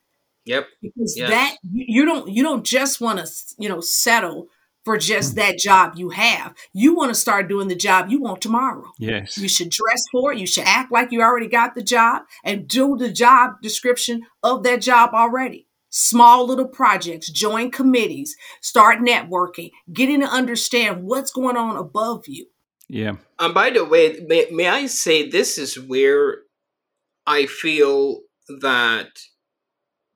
[0.46, 0.68] Yep.
[0.82, 1.30] Because Yes.
[1.30, 3.28] that you you don't you don't just want to
[3.58, 4.48] you know settle
[4.86, 5.02] for Mm.
[5.02, 6.54] just that job you have.
[6.74, 8.92] You want to start doing the job you want tomorrow.
[9.00, 9.38] Yes.
[9.38, 10.40] You should dress for it.
[10.40, 14.64] You should act like you already got the job and do the job description of
[14.64, 15.68] that job already.
[15.90, 22.48] Small little projects, join committees, start networking, getting to understand what's going on above you.
[22.90, 23.16] Yeah.
[23.40, 26.40] And by the way, may, may I say this is where
[27.26, 28.22] I feel
[28.62, 29.10] that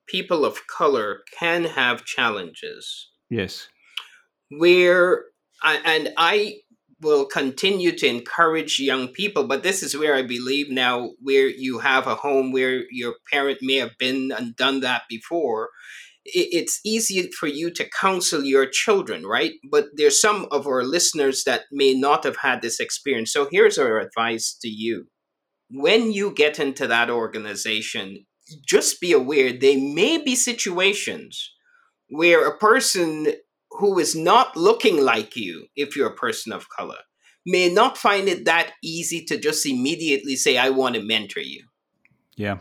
[0.07, 3.67] people of color can have challenges Yes.
[4.49, 5.25] where
[5.63, 6.59] I, and I
[7.01, 11.79] will continue to encourage young people, but this is where I believe now where you
[11.79, 15.69] have a home where your parent may have been and done that before.
[16.33, 19.53] It's easy for you to counsel your children, right?
[19.71, 23.31] But there's some of our listeners that may not have had this experience.
[23.31, 25.07] So here's our advice to you.
[25.69, 28.25] When you get into that organization,
[28.65, 31.53] just be aware there may be situations
[32.09, 33.27] where a person
[33.71, 36.99] who is not looking like you, if you're a person of color,
[37.45, 41.63] may not find it that easy to just immediately say, I want to mentor you.
[42.35, 42.59] Yeah.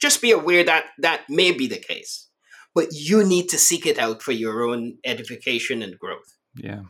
[0.00, 2.28] Just be aware that that may be the case.
[2.74, 6.36] But you need to seek it out for your own edification and growth.
[6.54, 6.82] Yeah.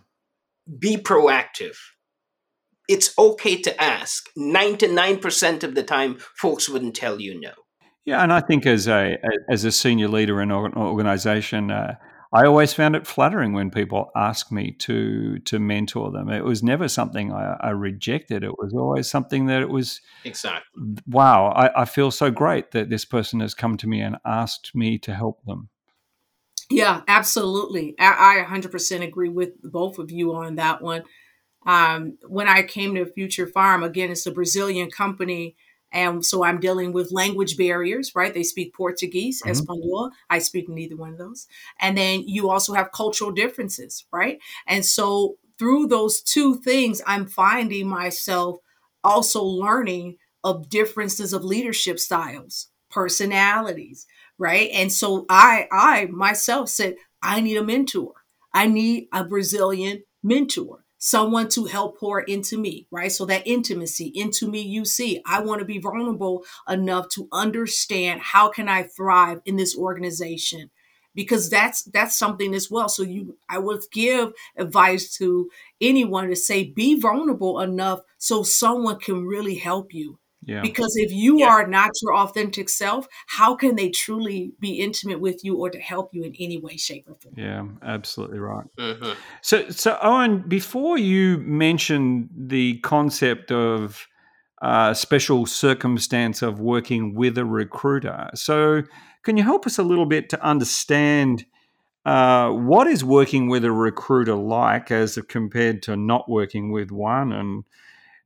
[0.79, 1.77] Be proactive.
[2.89, 4.29] It's okay to ask.
[4.37, 7.53] 99% of the time, folks wouldn't tell you no.
[8.05, 9.19] Yeah, and I think as a
[9.51, 11.95] as a senior leader in an organization, uh,
[12.33, 16.29] I always found it flattering when people asked me to to mentor them.
[16.29, 18.45] It was never something I, I rejected.
[18.45, 20.95] It was always something that it was Exactly.
[21.07, 21.49] wow.
[21.49, 24.99] I, I feel so great that this person has come to me and asked me
[24.99, 25.70] to help them.
[26.71, 27.95] Yeah, absolutely.
[27.99, 31.03] I, I 100% agree with both of you on that one.
[31.67, 35.57] Um, when I came to Future Farm, again, it's a Brazilian company.
[35.93, 38.35] And so I'm dealing with language barriers, right?
[38.35, 39.51] They speak Portuguese, Mhm.
[39.53, 40.11] Espanol.
[40.31, 41.47] I speak neither one of those.
[41.81, 44.39] And then you also have cultural differences, right?
[44.67, 48.59] And so through those two things, I'm finding myself
[49.05, 54.07] also learning of differences of leadership styles, personalities,
[54.41, 54.71] right?
[54.73, 58.15] And so I I myself said I need a mentor.
[58.55, 63.13] I need a Brazilian mentor, someone to help pour into me, right?
[63.13, 65.23] So that intimacy into me you see.
[65.27, 70.71] I want to be vulnerable enough to understand how can I thrive in this organization
[71.15, 72.89] because that's that's something as well.
[72.89, 78.99] So you I would give advice to anyone to say be vulnerable enough so someone
[79.01, 80.20] can really help you.
[80.43, 80.63] Yeah.
[80.63, 81.49] Because if you Yeah.
[81.49, 85.79] are not your authentic self, how can they truly be intimate with you or to
[85.79, 87.35] help you in any way, shape, or form?
[87.37, 88.65] Yeah, absolutely right.
[88.79, 89.17] Mhm.
[89.43, 94.07] So, so Owen, before you mentioned the concept of
[94.63, 98.83] uh, special circumstance of working with a recruiter, so
[99.23, 101.45] can you help us a little bit to understand
[102.07, 107.31] uh, what is working with a recruiter like as compared to not working with one,
[107.33, 107.65] and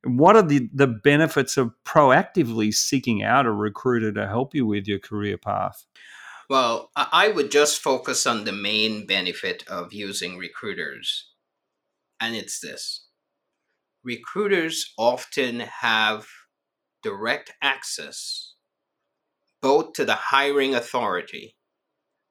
[0.04, 4.86] what are the, the benefits of proactively seeking out a recruiter to help you with
[4.86, 5.86] your career path?
[6.50, 11.30] Well, I would just focus on the main benefit of using recruiters,
[12.20, 13.06] and it's this
[14.04, 16.26] recruiters often have
[17.02, 18.54] direct access
[19.62, 21.56] both to the hiring authority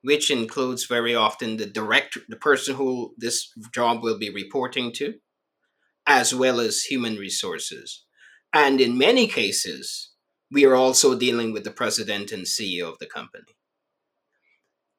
[0.03, 5.15] which includes very often the direct the person who this job will be reporting to
[6.05, 8.03] as well as human resources.
[8.53, 10.11] And in many cases
[10.51, 13.55] we are also dealing with the president and ceo of the company.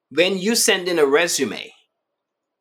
[0.09, 1.71] When you send in a resume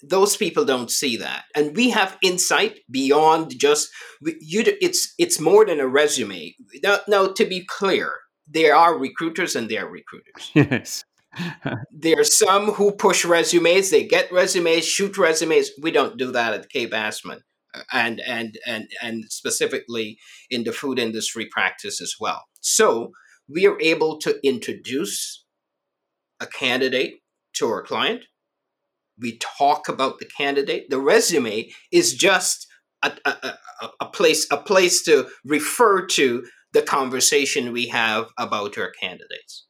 [0.09, 1.45] those people don't see that.
[1.55, 3.89] And we have insight beyond just
[4.23, 6.55] you it's it's more than a resume.
[6.83, 8.13] Now, now to be clear
[8.47, 10.51] there are recruiters and there are recruiters.
[10.55, 11.05] Yes.
[11.91, 15.71] there are some who push resumes they get resumes shoot resumes.
[15.81, 17.41] We don't do that at Kaye/Bassman
[17.93, 20.19] and and and and specifically
[20.51, 23.11] in the food industry practice as well so
[23.49, 25.45] we are able to introduce
[26.41, 27.15] a candidate
[27.55, 28.23] to our client
[29.19, 32.67] we talk about the candidate the resume is just
[33.03, 38.79] a, a, a, a place a place to refer to the conversation we have about
[38.79, 39.67] our candidates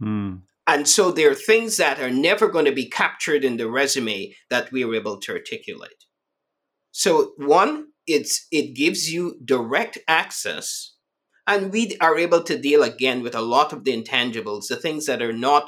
[0.00, 0.36] Hmm.
[0.66, 4.34] and so there are things that are never going to be captured in the resume
[4.48, 5.99] that we are able to articulate.
[7.02, 7.72] So one,
[8.06, 10.66] it's it gives you direct access,
[11.46, 15.06] and we are able to deal again with a lot of the intangibles, the things
[15.06, 15.64] that are not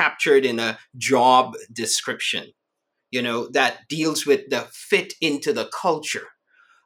[0.00, 2.44] captured in a job description.
[3.10, 6.28] you know, that deals with the fit into the culture,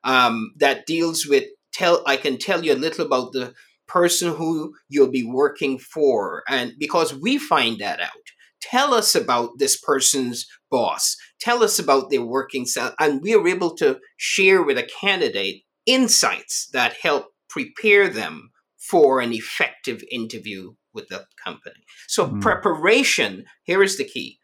[0.05, 2.03] um, that deals with tell.
[2.07, 3.55] I can tell you a little about the
[3.87, 8.27] person who you'll be working for, and because we find that out.
[8.61, 11.17] Tell us about this person's boss.
[11.41, 15.63] Tell us about their working style, and we are able to share with a candidate
[15.87, 21.85] insights that help prepare them for an effective interview with the company.
[22.09, 22.41] So mm.
[22.41, 24.39] preparation here is the key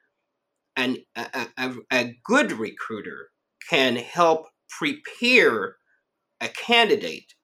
[0.77, 3.29] and a, a, a good recruiter
[3.69, 5.77] can help prepare
[6.41, 7.35] a candidate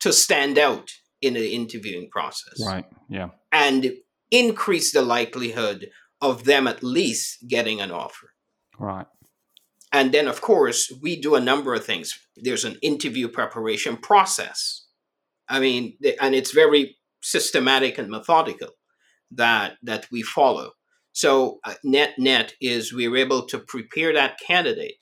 [0.00, 2.64] to stand out in the interviewing process.
[2.64, 2.84] Right.
[3.08, 3.28] Yeah.
[3.52, 3.92] And
[4.30, 5.88] increase the likelihood
[6.20, 8.32] of them at least getting an offer.
[8.78, 9.06] Right.
[9.92, 12.18] And then, of course, we do a number of things.
[12.36, 14.86] There's an interview preparation process.
[15.48, 18.70] I mean, and it's very systematic and methodical
[19.30, 20.72] that that we follow.
[21.12, 24.96] So uh, net net is we are able to prepare that candidate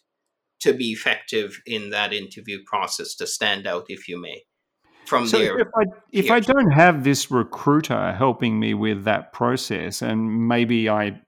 [0.60, 4.44] to be effective in that interview process to stand out, if you may.
[5.06, 9.32] From so there, if I if I don't have this recruiter helping me with that
[9.32, 11.20] process, and maybe I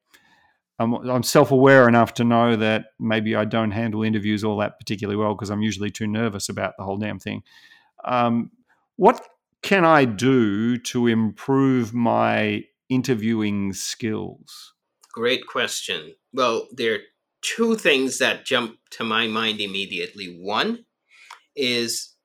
[0.79, 4.79] I'm, I'm self aware enough to know that maybe I don't handle interviews all that
[4.79, 7.43] particularly well because I'm usually too nervous about the whole damn thing.
[8.05, 8.51] Um,
[8.97, 9.27] what
[9.62, 14.74] can I do to improve my interviewing skills?
[15.12, 16.14] Great question.
[16.33, 17.01] Well, there are
[17.41, 20.27] two things that jump to my mind immediately.
[20.39, 20.85] One
[21.55, 22.16] is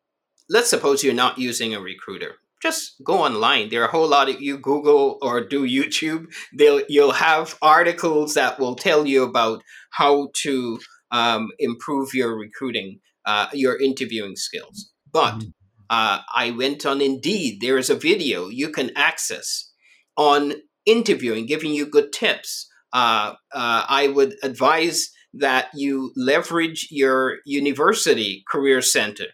[0.52, 2.36] let's suppose you're not using a recruiter.
[2.62, 3.70] Just go online.
[3.70, 6.28] There are a whole lot of you Google or do YouTube.
[6.56, 10.80] They'll you'll have articles that will tell you about how to
[11.10, 14.92] um, improve your recruiting, uh, your interviewing skills.
[15.12, 15.50] But mm-hmm.
[15.90, 17.62] uh, I went on Indeed.
[17.62, 19.72] There is a video you can access
[20.16, 20.54] on
[20.86, 28.44] interviewing, giving you good tips uh, uh, I would advise that you leverage your university
[28.50, 29.28] career center.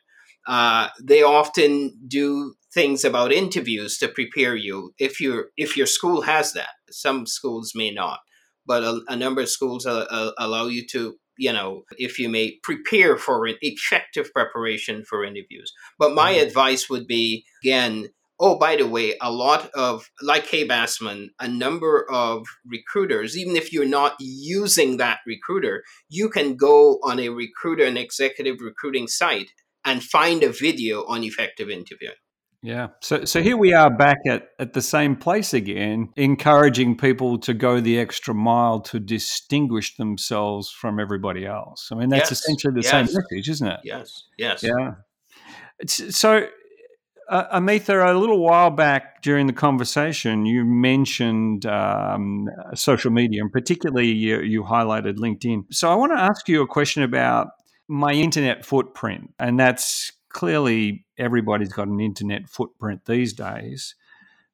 [0.48, 6.22] Uh, they often do things about interviews to prepare you if your if your school
[6.22, 6.70] has that.
[6.90, 8.20] Some schools may not,
[8.66, 13.16] but a, a number of schools allow you to you know, if you may prepare
[13.16, 15.72] for an effective preparation for interviews.
[16.00, 16.48] But my mm-hmm.
[16.48, 22.06] advice would be again, Oh, by the way, a lot of, like Kaye/Bassman, a number
[22.08, 27.84] of recruiters, even if you're not using that recruiter, you can go on a recruiter
[27.84, 29.50] and executive recruiting site
[29.88, 32.14] and find a video on effective interviewing.
[32.62, 32.88] Yeah.
[33.02, 37.54] So so here we are back at, at the same place again, encouraging people to
[37.54, 41.90] go the extra mile to distinguish themselves from everybody else.
[41.92, 42.40] I mean, that's yes.
[42.40, 42.92] essentially the yes.
[42.92, 43.80] same message, isn't it?
[43.84, 44.24] Yes.
[44.38, 44.64] Yes.
[44.64, 44.96] Yeah.
[45.80, 46.48] It's, so
[47.30, 53.52] uh, Armetha, a little while back during the conversation, you mentioned um, social media, and
[53.52, 55.66] particularly you, you, highlighted LinkedIn.
[55.72, 57.50] So I want to ask you a question about
[57.88, 63.96] my internet footprint, and that's clearly everybody's got an internet footprint these days.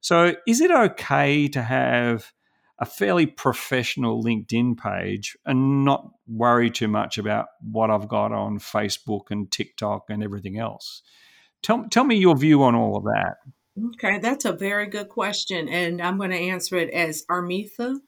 [0.00, 2.32] So is it okay to have
[2.78, 8.58] a fairly professional LinkedIn page and not worry too much about what I've got on
[8.58, 11.02] Facebook and TikTok and everything else?
[11.62, 13.36] Tell, tell me your view on all of that.
[13.94, 15.68] Okay, that's a very good question.
[15.68, 17.98] And I'm going to answer it as Armetha,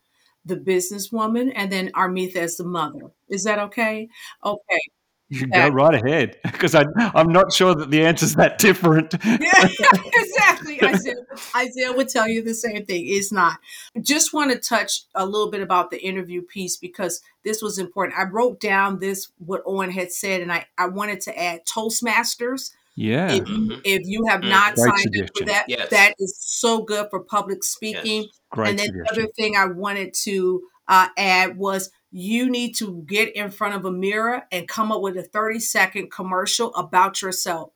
[0.44, 3.10] the businesswoman, and then Armetha as the mother.
[3.28, 4.08] Is that okay?
[4.44, 4.80] Okay.
[5.28, 9.14] You go right ahead because I'm not sure that the answer is that different.
[9.24, 9.68] yeah,
[10.14, 10.82] exactly.
[10.82, 11.14] Isaiah,
[11.56, 13.04] Isaiah would tell you the same thing.
[13.06, 13.58] It's not.
[14.00, 18.18] Just want to touch a little bit about the interview piece because this was important.
[18.18, 22.70] I wrote down this, what Owen had said, and I, I wanted to add Toastmasters
[22.96, 23.30] yeah.
[23.30, 23.80] If, mm-hmm.
[23.84, 24.50] if you have mm-hmm.
[24.50, 25.24] not Great signed suggestion.
[25.24, 25.88] up for that, yes.
[25.90, 28.22] that is so good for public speaking.
[28.22, 28.40] Yes.
[28.50, 29.14] Great and then suggestion.
[29.14, 33.74] the other thing I wanted to uh, add was you need to get in front
[33.74, 37.72] of a mirror and come up with a 30 second commercial about yourself.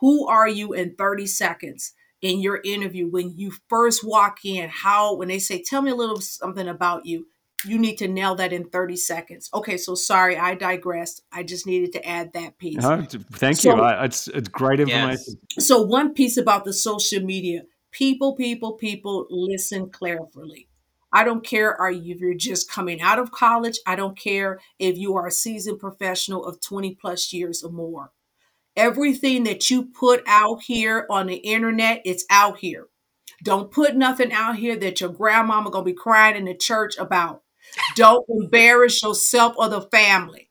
[0.00, 4.70] Who are you in 30 seconds in your interview when you first walk in?
[4.70, 7.26] How, when they say, tell me a little something about you,
[7.66, 9.50] you need to nail that in 30 seconds.
[9.52, 11.20] Okay, so sorry, I digressed.
[11.30, 12.78] I just needed to add that piece.
[12.78, 13.82] No, thank so, you.
[13.82, 15.36] I, it's, it's great information.
[15.54, 15.68] Yes.
[15.68, 20.70] So, one piece about the social media people, people, people listen carefully.
[21.12, 23.78] I don't care if you're just coming out of college.
[23.86, 28.12] I don't care if you are a seasoned professional of 20 plus years or more.
[28.76, 32.88] Everything that you put out here on the internet, it's out here.
[33.44, 37.42] Don't put nothing out here that your grandmama gonna be crying in the church about.
[37.96, 40.50] Don't embarrass yourself or the family.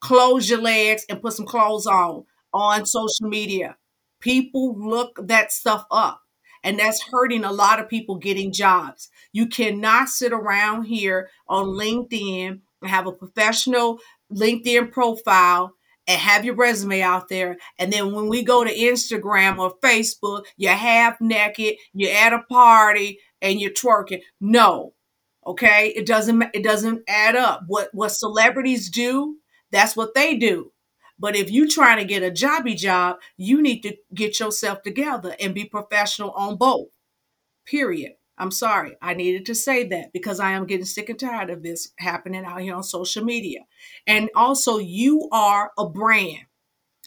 [0.00, 3.76] Close your legs and put some clothes on on social media.
[4.20, 6.22] People look that stuff up,
[6.62, 9.08] and that's hurting a lot of people getting jobs.
[9.32, 13.98] You cannot sit around here on LinkedIn and have a professional
[14.32, 15.74] LinkedIn profile
[16.06, 17.58] and have your resume out there.
[17.78, 22.42] And then when we go to Instagram or Facebook, you're half naked, you're at a
[22.42, 24.22] party and you're twerking.
[24.40, 24.94] No.
[25.46, 25.92] Okay.
[25.94, 27.62] It doesn't it doesn't add up.
[27.66, 29.36] What what celebrities do,
[29.70, 30.72] that's what they do.
[31.18, 35.34] But if you're trying to get a jobby job, you need to get yourself together
[35.40, 36.88] and be professional on both.
[37.66, 38.12] Period.
[38.38, 38.96] I'm sorry.
[39.02, 42.44] I needed to say that because I am getting sick and tired of this happening
[42.44, 43.60] out here on social media.
[44.06, 46.46] And also, you are a brand.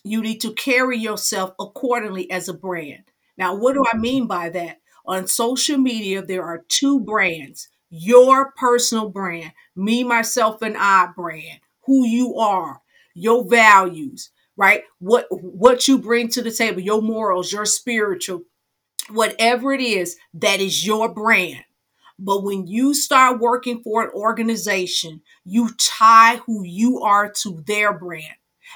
[0.04, 3.04] You need to carry yourself accordingly as a brand.
[3.38, 4.80] Now, what do I mean by that?
[5.06, 11.60] On social media, there are two brands your personal brand, me, myself, and I brand,
[11.86, 12.81] who you are,
[13.14, 14.84] your values, right?
[15.00, 18.44] What what you bring to the table, your morals, your spiritual,
[19.10, 21.64] whatever it is, that is your brand.
[22.18, 27.98] But when you start working for an organization, you tie who you are to their
[27.98, 28.36] brand.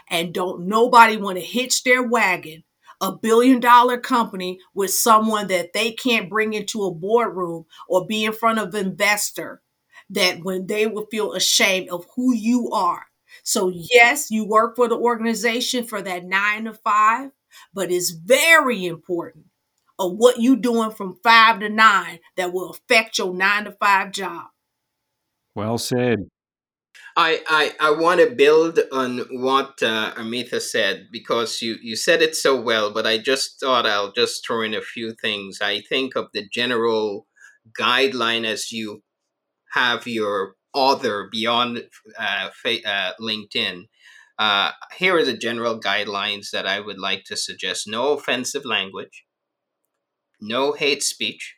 [0.10, 2.64] And don't nobody want to hitch their wagon,
[3.00, 8.26] a billion dollar company with someone that they can't bring into a boardroom or be
[8.26, 9.62] in front of an investor
[10.10, 13.06] that when they will feel ashamed of who you are.
[13.46, 17.30] So yes, you work for the organization for that nine to five,
[17.74, 19.46] but it's very important
[20.00, 24.12] of what you doing from five to nine that will affect your nine to five
[24.12, 24.48] job.
[25.54, 26.28] Well said.
[27.16, 32.22] I, I, I want to build on what uh, Armetha said because you, you said
[32.22, 35.60] it so well, but I just thought I'll just throw in a few things.
[35.62, 37.28] I think of the general
[37.80, 39.04] guideline as you
[39.76, 41.84] have your author beyond
[42.20, 43.84] uh, uh, LinkedIn.
[44.38, 49.26] Uh, here are the general guidelines that I would like to suggest no offensive language,
[50.42, 51.56] no hate speech,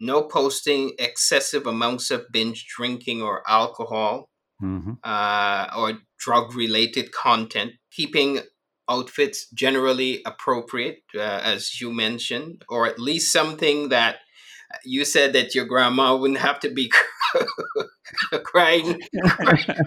[0.00, 4.28] no posting excessive amounts of binge drinking or alcohol
[4.62, 4.92] mm-hmm.
[5.04, 8.40] uh, or drug related content, keeping
[8.90, 14.16] outfits generally appropriate, uh, as you mentioned, or at least something that
[14.84, 16.90] you said that your grandma wouldn't have to be
[18.44, 19.00] crying,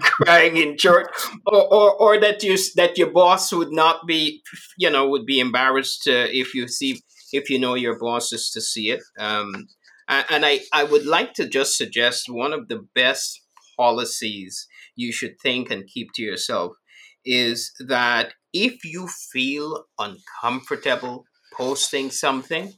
[0.00, 1.06] crying in church,
[1.46, 4.42] or, or, or that you that your boss would not be,
[4.78, 7.00] you know, would be embarrassed uh, if you see
[7.32, 9.02] if you know your bosses to see it.
[9.18, 9.68] Um,
[10.08, 13.42] and I, I would like to just suggest one of the best
[13.76, 16.76] policies you should think and keep to yourself
[17.24, 22.74] is that if you feel uncomfortable posting something,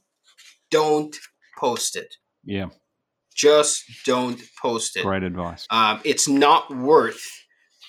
[0.70, 1.14] don't
[1.58, 2.14] post it.
[2.44, 2.68] Yeah.
[3.38, 5.04] Just don't post it.
[5.04, 5.66] Great advice.
[5.70, 7.22] Um, it's not worth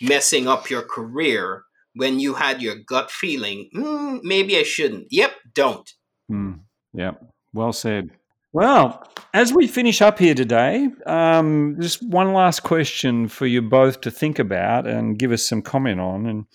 [0.01, 1.63] messing up your career
[1.95, 5.07] when you had your gut feeling, mm, maybe I shouldn't.
[5.11, 5.89] Yep, don't.
[6.31, 6.61] Mm,
[6.93, 7.11] yeah,
[7.53, 8.11] well said.
[8.51, 14.01] Well, as we finish up here today, um, just one last question for you both
[14.01, 16.45] to think about and give us some comment on, and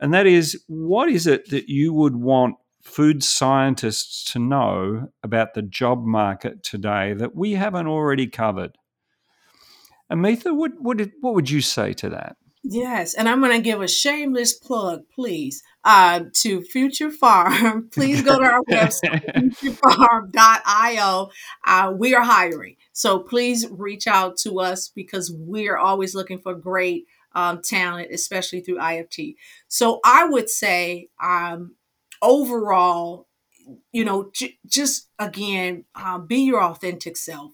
[0.00, 5.54] and that is, what is it that you would want food scientists to know about
[5.54, 8.76] the job market today that we haven't already covered?
[10.10, 12.36] Armetha, what what, what would you say to that?
[12.64, 17.88] Yes, and I'm going to give a shameless plug, please, uh, to Future Farm.
[17.92, 21.30] please go to our website, futurefarm.io.
[21.66, 22.76] Uh, we are hiring.
[22.92, 28.60] So please reach out to us because we're always looking for great um, talent, especially
[28.60, 29.36] through IFT.
[29.68, 31.76] So I would say um,
[32.22, 33.28] overall,
[33.92, 37.52] you know, j- just again, uh, be your authentic self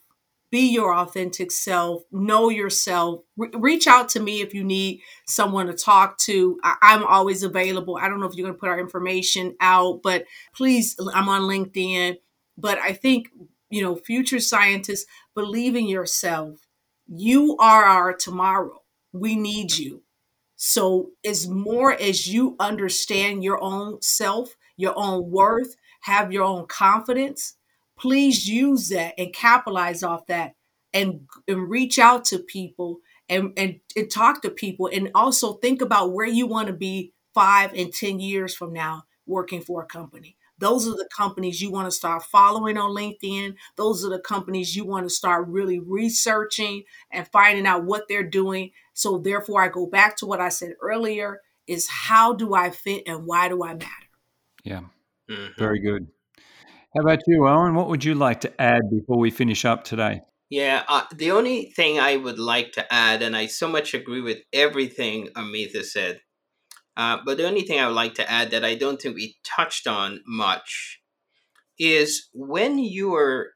[0.50, 3.22] be your authentic self, know yourself.
[3.36, 6.60] Re- reach out to me if you need someone to talk to.
[6.62, 7.98] I- I'm always available.
[8.00, 11.42] I don't know if you're going to put our information out, but please, I'm on
[11.42, 12.18] LinkedIn.
[12.56, 13.30] But I think,
[13.70, 16.60] you know, future scientists, believe in yourself.
[17.08, 18.82] You are our tomorrow.
[19.12, 20.03] We need you.
[20.56, 26.66] So, as more as you understand your own self, your own worth, have your own
[26.66, 27.56] confidence,
[27.98, 30.54] please use that and capitalize off that
[30.92, 32.98] and, and reach out to people
[33.28, 37.12] and, and, and talk to people and also think about where you want to be
[37.32, 40.36] five and 10 years from now working for a company.
[40.58, 43.56] Those are the companies you want to start following on LinkedIn.
[43.76, 48.22] Those are the companies you want to start really researching and finding out what they're
[48.22, 48.70] doing.
[48.94, 53.02] So, therefore, I go back to what I said earlier is how do I fit
[53.06, 53.90] and why do I matter?
[54.64, 54.82] Yeah,
[55.30, 55.52] mm-hmm.
[55.58, 56.06] very good.
[56.94, 57.74] How about you, Owen?
[57.74, 60.22] What would you like to add before we finish up today?
[60.48, 64.20] Yeah, uh, the only thing I would like to add, and I so much agree
[64.20, 66.20] with everything Armetha said,
[66.96, 69.36] uh, but the only thing I would like to add that I don't think we
[69.42, 71.00] touched on much
[71.78, 73.50] is when you are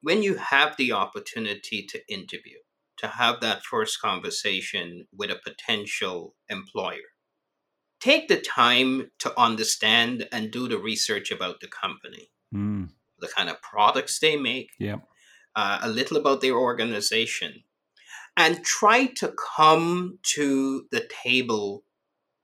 [0.00, 2.58] when you have the opportunity to interview,
[2.98, 7.08] to have that first conversation with a potential employer.
[8.00, 12.90] Take the time to understand and do the research about the company, Mm.
[13.18, 14.98] the kind of products they make, Yeah.
[15.56, 17.64] uh, a little about their organization,
[18.36, 21.84] and try to come to the table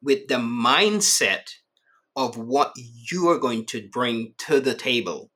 [0.03, 1.51] with the mindset
[2.16, 5.30] of what you are going to bring to the table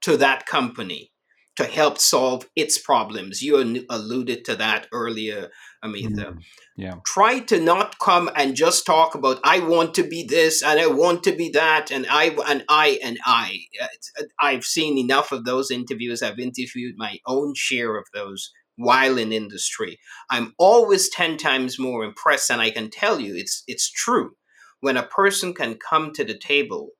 [0.00, 1.12] to that company
[1.58, 3.42] to help solve its problems.
[3.42, 5.50] You alluded to that earlier,
[5.84, 6.14] Armetha.
[6.14, 6.42] Mm.
[6.76, 6.94] Yeah.
[7.04, 10.86] Try to not come and just talk about I want to be this and I
[10.86, 13.58] want to be that and I and I and I.
[13.82, 16.22] Uh, I've seen enough of those interviews.
[16.22, 19.98] I've interviewed my own share of those while in industry.
[20.30, 24.36] I'm always 10 times more impressed and I can tell you it's it's true
[24.78, 26.90] when a person can come to the table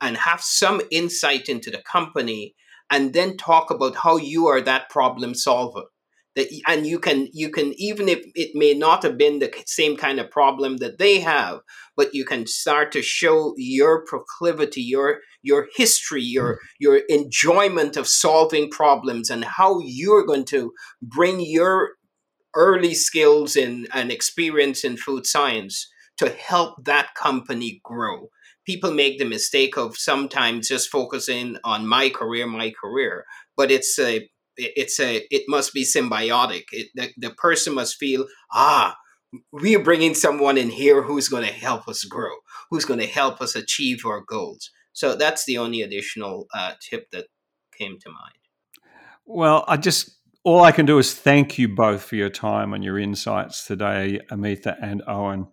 [0.00, 2.56] and have some insight into the company
[2.90, 5.82] and then talk about how you are that problem solver.
[6.36, 9.96] That and you can you can even if it may not have been the same
[9.96, 11.60] kind of problem that they have
[11.96, 16.58] but you can start to show your proclivity your your history your mm.
[16.78, 20.72] your enjoyment of solving problems and how you're going to
[21.02, 21.90] bring your
[22.54, 28.28] early skills in, and experience in food science to help that company grow
[28.70, 33.24] people make the mistake of sometimes just focusing on my career my career
[33.56, 36.64] but it's a it's a it must be symbiotic.
[36.72, 38.96] It, the, the person must feel ah
[39.52, 42.34] we are bringing someone in here who's going to help us grow
[42.70, 44.70] who's going to help us achieve our goals.
[44.92, 47.26] So that's the only additional uh, tip that
[47.76, 48.34] came to mind.
[49.24, 52.82] Well, I just all I can do is thank you both for your time and
[52.82, 55.48] your insights today, Armetha and Owen.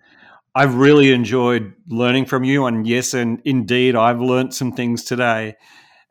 [0.58, 5.56] I've really enjoyed learning from you, and yes, and indeed, I've learnt some things today,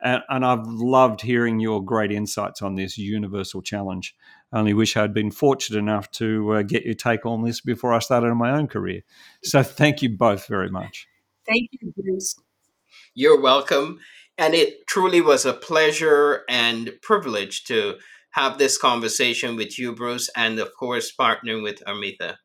[0.01, 4.15] and, and I've loved hearing your great insights on this universal challenge.
[4.53, 7.93] I only wish I'd been fortunate enough to uh, get your take on this before
[7.93, 9.01] I started my own career.
[9.43, 11.07] So, thank you both very much.
[11.45, 12.39] Thank you, Bruce.
[13.13, 13.99] You're welcome.
[14.37, 17.95] And it truly was a pleasure and privilege to
[18.31, 22.37] have this conversation with you, Bruce, and of course, partnering with Armetha.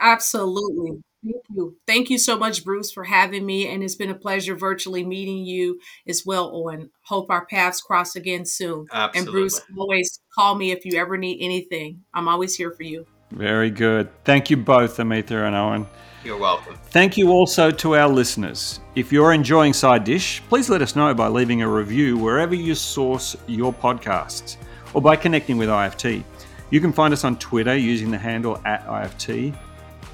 [0.00, 1.02] Absolutely.
[1.24, 1.76] Thank you.
[1.86, 3.68] Thank you so much, Bruce, for having me.
[3.68, 6.90] And it's been a pleasure virtually meeting you as well, Owen.
[7.02, 8.86] Hope our paths cross again soon.
[8.92, 9.20] Absolutely.
[9.20, 12.00] And Bruce, always call me if you ever need anything.
[12.12, 13.06] I'm always here for you.
[13.30, 14.08] Very good.
[14.24, 15.86] Thank you both, Armetha and Owen.
[16.24, 16.76] You're welcome.
[16.90, 18.80] Thank you also to our listeners.
[18.94, 22.74] If you're enjoying Side Dish, please let us know by leaving a review wherever you
[22.74, 24.56] source your podcasts
[24.92, 26.22] or by connecting with IFT.
[26.70, 29.56] You can find us on Twitter using the handle at IFT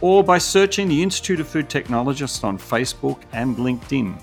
[0.00, 4.20] or by searching the Institute of Food Technologists on Facebook and LinkedIn.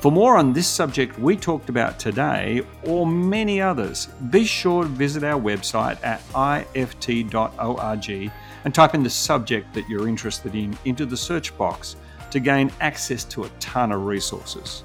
[0.00, 4.88] For more on this subject we talked about today or many others, be sure to
[4.88, 8.32] visit our website at ift.org
[8.64, 11.96] and type in the subject that you're interested in into the search box
[12.30, 14.84] to gain access to a ton of resources.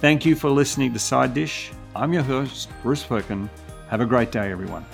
[0.00, 1.70] Thank you for listening to Side Dish.
[1.94, 3.48] I'm your host, Bruce Perkin.
[3.88, 4.84] Have a great day, everyone.